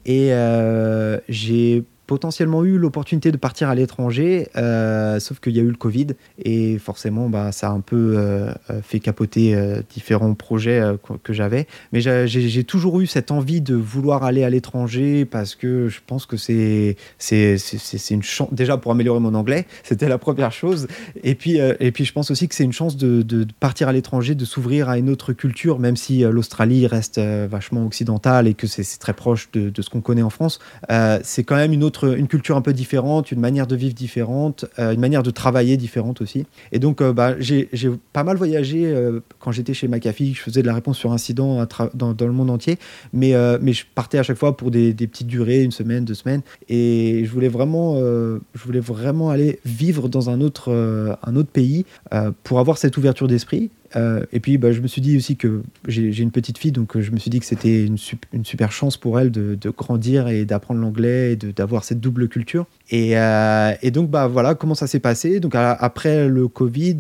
Et 0.05 0.31
j'ai 1.27 1.83
potentiellement 2.07 2.63
eu 2.63 2.77
l'opportunité 2.77 3.31
de 3.31 3.37
partir 3.37 3.69
à 3.69 3.75
l'étranger, 3.75 4.47
euh, 4.55 5.19
sauf 5.19 5.39
qu'il 5.39 5.55
y 5.55 5.59
a 5.59 5.61
eu 5.61 5.69
le 5.69 5.75
Covid 5.75 6.07
et 6.41 6.79
forcément 6.79 7.29
bah, 7.29 7.51
ça 7.51 7.67
a 7.67 7.71
un 7.71 7.81
peu 7.81 8.15
euh, 8.17 8.51
euh, 8.69 8.81
fait 8.81 8.99
capoter 8.99 9.55
différents 9.93 10.33
projets 10.33 10.81
que 11.23 11.33
j'avais. 11.33 11.67
Mais 11.91 11.99
j'ai 11.99 12.63
toujours 12.63 13.01
eu 13.01 13.07
cette 13.07 13.29
envie 13.29 13.59
de 13.61 13.75
vouloir 13.75 14.23
aller 14.23 14.43
à 14.43 14.49
l'étranger 14.49 15.25
parce 15.25 15.55
que 15.55 15.89
je 15.89 15.99
pense 16.05 16.25
que 16.25 16.37
c'est 16.37 16.95
une 18.09 18.23
chance, 18.23 18.53
déjà 18.53 18.77
pour 18.77 18.91
améliorer 18.93 19.19
mon 19.19 19.33
anglais, 19.33 19.65
c'était 19.83 20.07
la 20.07 20.17
première 20.17 20.53
chose. 20.53 20.87
Et 21.23 21.35
puis, 21.35 21.57
et 21.57 21.91
puis 21.91 22.05
je 22.05 22.13
pense 22.13 22.31
aussi 22.31 22.47
que 22.47 22.55
c'est 22.55 22.63
une 22.63 22.73
chance 22.73 22.95
de, 22.95 23.45
partir 23.59 23.89
à 23.89 23.93
l'étranger, 23.93 24.33
de 24.33 24.45
s'ouvrir 24.45 24.87
à 24.87 24.97
une 24.97 25.09
autre 25.09 25.33
culture, 25.33 25.79
même 25.79 25.97
si 25.97 26.19
l'Australie 26.19 26.87
reste 26.87 27.19
vachement 27.19 27.85
occidentale 27.85 28.47
et 28.47 28.53
que 28.53 28.67
c'est 28.67 28.99
très 28.99 29.13
proche 29.13 29.49
de 29.51 29.81
ce 29.81 29.89
qu'on 29.89 30.01
connaît 30.01 30.21
en 30.21 30.29
France. 30.29 30.59
c'est 31.23 31.43
quand 31.43 31.57
même 31.57 31.73
une 31.73 31.83
autre 31.83 31.96
une 32.03 32.27
culture 32.27 32.55
un 32.55 32.61
peu 32.61 32.73
différente, 32.73 33.31
une 33.31 33.39
manière 33.39 33.67
de 33.67 33.75
vivre 33.75 33.93
différente, 33.93 34.65
euh, 34.79 34.93
une 34.93 34.99
manière 34.99 35.23
de 35.23 35.31
travailler 35.31 35.77
différente 35.77 36.21
aussi. 36.21 36.45
Et 36.71 36.79
donc, 36.79 37.01
euh, 37.01 37.13
bah, 37.13 37.35
j'ai 37.39 37.67
pas 38.13 38.23
mal 38.23 38.37
voyagé 38.37 38.85
euh, 38.85 39.21
quand 39.39 39.51
j'étais 39.51 39.73
chez 39.73 39.87
McAfee. 39.87 40.33
Je 40.33 40.41
faisais 40.41 40.61
de 40.61 40.67
la 40.67 40.73
réponse 40.73 40.97
sur 40.97 41.11
incident 41.11 41.65
dans, 41.93 42.15
le 42.19 42.31
monde 42.31 42.49
entier, 42.49 42.77
mais, 43.13 43.31
je 43.31 43.83
partais 43.95 44.17
à 44.17 44.23
chaque 44.23 44.37
fois 44.37 44.57
pour 44.57 44.71
des, 44.71 44.93
petites 44.93 45.27
durées, 45.27 45.63
une 45.63 45.71
semaine, 45.71 46.05
deux 46.05 46.13
semaines. 46.13 46.41
Et 46.69 47.23
je 47.25 47.31
voulais 47.31 47.47
vraiment, 47.47 47.97
je 47.99 48.63
voulais 48.63 48.79
vraiment 48.79 49.29
aller 49.29 49.59
vivre 49.65 50.09
dans 50.09 50.29
un 50.29 50.41
autre 50.41 50.71
pays 51.53 51.85
pour 52.43 52.59
avoir 52.59 52.77
cette 52.77 52.97
ouverture 52.97 53.27
d'esprit 53.27 53.69
euh, 53.95 54.23
et 54.33 54.39
puis, 54.39 54.57
bah, 54.57 54.71
je 54.71 54.81
me 54.81 54.87
suis 54.87 55.01
dit 55.01 55.17
aussi 55.17 55.35
que 55.35 55.61
j'ai 55.87 56.21
une 56.21 56.31
petite 56.31 56.57
fille, 56.57 56.71
donc 56.71 56.95
euh, 56.95 57.01
je 57.01 57.11
me 57.11 57.17
suis 57.17 57.29
dit 57.29 57.39
que 57.39 57.45
c'était 57.45 57.85
une, 57.85 57.97
super 58.43 58.71
chance 58.71 58.97
pour 58.97 59.19
elle 59.19 59.31
de, 59.31 59.57
grandir 59.69 60.27
et 60.27 60.45
d'apprendre 60.45 60.79
l'anglais 60.81 61.33
et 61.33 61.35
d'avoir 61.35 61.83
cette 61.83 61.99
double 61.99 62.27
culture. 62.27 62.65
Et, 62.89 63.17
euh, 63.17 63.73
donc, 63.91 64.09
bah, 64.09 64.27
voilà 64.27 64.55
comment 64.55 64.75
ça 64.75 64.87
s'est 64.87 64.99
passé. 64.99 65.39
Donc, 65.39 65.53
après 65.55 66.27
le 66.27 66.47
Covid, 66.47 66.97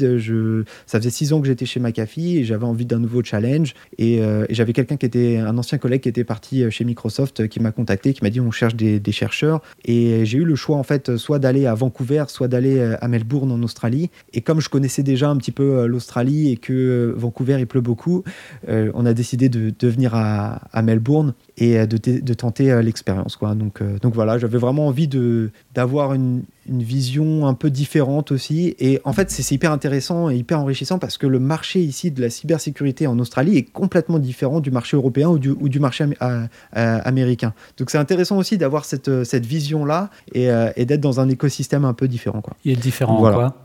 ça 0.85 0.99
faisait 0.99 1.09
six 1.09 1.33
ans 1.33 1.41
que 1.41 1.47
j'étais 1.47 1.65
chez 1.65 1.79
McAfee 1.79 2.37
et 2.37 2.43
j'avais 2.43 2.65
envie 2.65 2.85
d'un 2.85 2.99
nouveau 2.99 3.23
challenge. 3.23 3.73
Et, 3.97 4.15
et 4.17 4.53
j'avais 4.53 4.73
quelqu'un 4.73 4.97
qui 4.97 5.05
était, 5.05 5.37
un 5.37 5.57
ancien 5.57 5.77
collègue 5.77 6.01
qui 6.01 6.09
était 6.09 6.23
parti 6.23 6.69
chez 6.71 6.85
Microsoft 6.85 7.47
qui 7.47 7.59
m'a 7.59 7.71
contacté, 7.71 8.13
qui 8.13 8.23
m'a 8.23 8.29
dit 8.29 8.39
on 8.39 8.51
cherche 8.51 8.75
des, 8.75 8.99
des 8.99 9.11
chercheurs. 9.11 9.61
Et 9.85 10.25
j'ai 10.25 10.39
eu 10.39 10.45
le 10.45 10.55
choix, 10.55 10.77
en 10.77 10.83
fait, 10.83 11.17
soit 11.17 11.39
d'aller 11.39 11.65
à 11.65 11.73
Vancouver, 11.73 12.25
soit 12.27 12.47
d'aller 12.47 12.95
à 12.99 13.07
Melbourne 13.07 13.51
en 13.51 13.61
Australie. 13.63 14.09
Et 14.33 14.41
comme 14.41 14.61
je 14.61 14.69
connaissais 14.69 15.03
déjà 15.03 15.29
un 15.29 15.37
petit 15.37 15.51
peu 15.51 15.85
l'Australie 15.85 16.51
et 16.51 16.57
que 16.57 16.76
Vancouver 17.15 17.57
il 17.59 17.67
pleut 17.67 17.81
beaucoup, 17.81 18.23
euh, 18.67 18.91
on 18.93 19.05
a 19.05 19.13
décidé 19.13 19.49
de, 19.49 19.73
de 19.77 19.87
venir 19.87 20.13
à, 20.13 20.59
Melbourne 20.81 21.33
et 21.57 21.79
euh, 21.79 21.85
de, 21.85 21.97
de 21.97 22.33
tenter 22.33 22.71
euh, 22.71 22.81
l'expérience. 22.81 23.35
Quoi. 23.35 23.55
Donc, 23.55 23.81
donc 24.01 24.13
voilà, 24.13 24.37
j'avais 24.37 24.57
vraiment 24.57 24.87
envie 24.87 25.07
d'avoir 25.73 26.13
une, 26.13 26.43
une, 26.69 26.83
vision 26.83 27.47
un 27.47 27.53
peu 27.53 27.69
différente 27.69 28.31
aussi. 28.31 28.75
Et 28.79 28.99
en 29.03 29.13
fait, 29.13 29.31
c'est 29.31 29.53
hyper 29.53 29.71
intéressant 29.71 30.29
et 30.29 30.35
hyper 30.35 30.59
enrichissant 30.59 30.99
parce 30.99 31.17
que 31.17 31.27
le 31.27 31.39
marché 31.39 31.79
ici 31.79 32.11
de 32.11 32.21
la 32.21 32.29
cybersécurité 32.29 33.07
en 33.07 33.17
Australie 33.19 33.57
est 33.57 33.63
complètement 33.63 34.19
différent 34.19 34.59
du 34.59 34.71
marché 34.71 34.97
européen 34.97 35.29
ou 35.29 35.39
du, 35.39 35.49
ou 35.49 35.69
du 35.69 35.79
marché 35.79 36.05
américain. 36.71 37.53
Donc 37.77 37.89
c'est 37.89 37.97
intéressant 37.97 38.37
aussi 38.37 38.57
d'avoir 38.57 38.85
cette, 38.85 39.23
cette 39.23 39.45
vision-là 39.45 40.09
et, 40.33 40.49
et 40.75 40.85
d'être 40.85 41.01
dans 41.01 41.19
un 41.19 41.29
écosystème 41.29 41.85
un 41.85 41.93
peu 41.93 42.07
différent. 42.07 42.41
Quoi. 42.41 42.55
Il 42.65 42.73
est 42.73 42.75
différent 42.75 43.17
quoi 43.17 43.55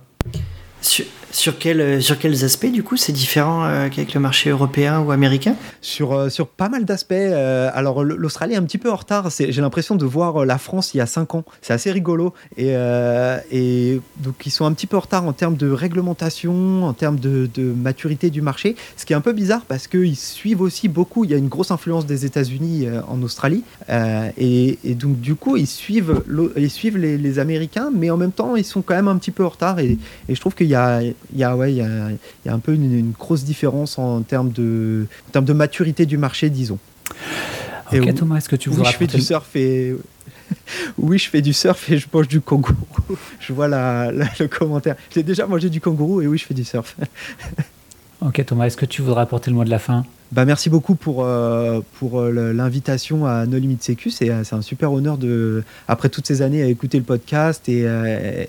Sur, 1.33 1.59
quel, 1.59 2.03
sur 2.03 2.19
quels 2.19 2.45
aspects, 2.45 2.71
du 2.71 2.83
coup, 2.83 2.97
c'est 2.97 3.13
différent 3.13 3.67
qu'avec 3.91 4.13
le 4.13 4.21
marché 4.21 4.51
européen 4.51 5.01
ou 5.01 5.11
américain? 5.11 5.57
Sur, 5.81 6.31
sur 6.31 6.47
pas 6.47 6.69
mal 6.69 6.85
d'aspects. 6.85 7.13
alors, 7.13 8.05
l'Australie 8.05 8.55
est 8.55 8.59
un 8.59 8.63
petit 8.63 8.79
peu 8.79 8.91
en 8.91 8.97
retard. 8.97 9.31
J'ai 9.31 9.61
l'impression 9.61 9.97
de 9.97 10.05
voir 10.05 10.45
la 10.45 10.59
France 10.59 10.95
il 10.95 10.99
y 10.99 11.01
a 11.01 11.07
5 11.07 11.35
ans. 11.35 11.45
C'est 11.63 11.73
assez 11.73 11.91
rigolo. 11.91 12.35
Et, 12.59 12.75
et 13.51 14.01
donc, 14.19 14.47
ils 14.47 14.51
sont 14.51 14.67
un 14.67 14.73
petit 14.73 14.87
peu 14.87 14.97
en 14.97 15.01
retard 15.01 15.25
en 15.25 15.33
termes 15.33 15.57
de 15.57 15.71
réglementation, 15.71 16.85
en 16.85 16.93
termes 16.93 17.19
de, 17.19 17.49
de 17.55 17.63
maturité 17.63 18.29
du 18.31 18.43
marché. 18.43 18.77
Ce 18.97 19.07
qui 19.07 19.15
est 19.15 19.17
un 19.17 19.23
peu 19.23 19.33
bizarre 19.33 19.63
parce 19.67 19.87
qu'ils 19.87 20.17
suivent 20.17 20.61
aussi 20.61 20.89
beaucoup. 20.89 21.25
Il 21.25 21.31
y 21.31 21.35
a 21.35 21.39
une 21.39 21.49
grosse 21.49 21.71
influence 21.71 22.05
des 22.05 22.27
États-Unis 22.27 22.87
en 23.09 23.23
Australie. 23.23 23.65
Et, 24.37 24.79
et, 24.85 24.95
donc, 24.95 25.19
du 25.21 25.35
coup, 25.35 25.57
ils 25.57 25.67
suivent, 25.67 26.23
ils 26.57 26.71
suivent 26.71 26.99
les, 26.99 27.17
les, 27.17 27.39
Américains, 27.39 27.91
mais 27.95 28.11
en 28.11 28.19
même 28.19 28.33
temps, 28.33 28.57
ils 28.57 28.65
sont 28.65 28.83
quand 28.83 28.95
même 28.95 29.09
un 29.09 29.17
petit 29.17 29.31
peu 29.31 29.45
en 29.45 29.49
retard. 29.49 29.79
Et, 29.79 29.99
et 30.29 30.35
je 30.35 30.41
trouve 30.41 30.55
qu'il 30.55 30.69
y 30.69 30.75
a, 30.75 31.01
il 31.33 31.39
y, 31.39 31.45
a, 31.45 31.57
ouais, 31.57 31.73
il 31.73 31.77
y, 31.77 31.83
a, 31.83 32.11
il 32.11 32.19
y 32.47 32.49
a 32.49 32.55
un 32.55 32.59
peu 32.59 32.73
une, 32.75 33.13
grosse 33.13 33.45
différence 33.45 33.99
en 33.99 34.23
termes, 34.23 34.51
de, 34.51 35.07
en 35.29 35.31
termes 35.33 35.45
de 35.45 35.53
maturité 35.53 36.07
du 36.07 36.19
marché, 36.19 36.51
disons. 36.51 36.79
Ok, 37.93 38.15
Thomas, 38.15 38.39
est-ce 38.39 38.49
que 38.49 38.57
tu 38.57 38.71
voudrais 38.71 38.87
oui, 38.87 38.93
je 38.93 38.97
fais 38.97 39.07
du 39.07 39.21
surf 39.21 39.57
et 39.57 39.95
oui, 40.99 41.19
je 41.19 41.29
fais 41.29 41.43
du 41.43 41.53
surf 41.53 41.91
et 41.91 41.99
je 41.99 42.07
mange 42.13 42.29
du 42.29 42.41
kangourou. 42.41 42.77
je 43.41 43.53
vois 43.53 43.69
la, 43.69 44.11
le 44.11 44.47
commentaire. 44.47 44.97
J'ai 45.15 45.23
déjà 45.23 45.47
mangé 45.47 45.69
du 45.71 45.81
kangourou 45.81 46.23
et 46.23 46.27
oui, 46.27 46.39
je 46.39 46.45
fais 46.45 46.55
du 46.55 46.65
surf. 46.65 46.97
ok, 48.21 48.45
Thomas, 48.47 48.67
est-ce 48.67 48.77
que 48.77 48.87
tu 48.87 49.03
voudrais 49.03 49.23
apporter 49.23 49.51
le 49.51 49.57
mot 49.57 49.65
de 49.65 49.71
la 49.71 49.79
fin? 49.79 50.05
Bah, 50.33 50.47
merci 50.47 50.71
beaucoup 50.71 50.95
pour, 50.95 51.25
euh, 51.25 51.81
pour 51.99 52.19
euh, 52.19 52.53
l'invitation 52.55 53.27
à 53.27 53.45
No 53.45 53.59
Limit 53.59 53.77
Sécu. 53.81 54.11
Euh, 54.23 54.43
c'est 54.45 54.55
un 54.55 54.63
super 54.63 54.91
honneur, 54.91 55.19
de, 55.19 55.63
après 55.89 56.09
toutes 56.09 56.27
ces 56.27 56.41
années, 56.41 56.63
à 56.63 56.67
écouter 56.67 56.97
le 56.97 57.05
podcast 57.05 57.69
et, 57.69 57.87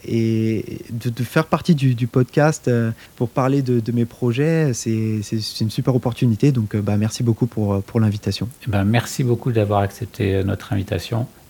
et 0.07 0.79
de, 0.91 1.23
faire 1.23 1.45
partie 1.45 1.75
du, 1.75 2.07
podcast 2.07 2.71
pour 3.17 3.27
parler 3.29 3.61
de, 3.61 3.91
mes 3.91 4.05
projets. 4.05 4.73
C'est 4.73 5.19
une 5.59 5.69
super 5.69 5.93
opportunité. 5.93 6.53
Donc, 6.53 6.75
bah, 6.77 6.95
merci 6.95 7.21
beaucoup 7.21 7.47
pour, 7.47 7.81
pour 7.83 7.99
l'invitation. 7.99 8.47
Ben, 8.67 8.85
merci 8.85 9.25
beaucoup 9.25 9.51
d'avoir 9.51 9.81
accepté 9.81 10.41
notre 10.45 10.71
invitation. 10.71 11.27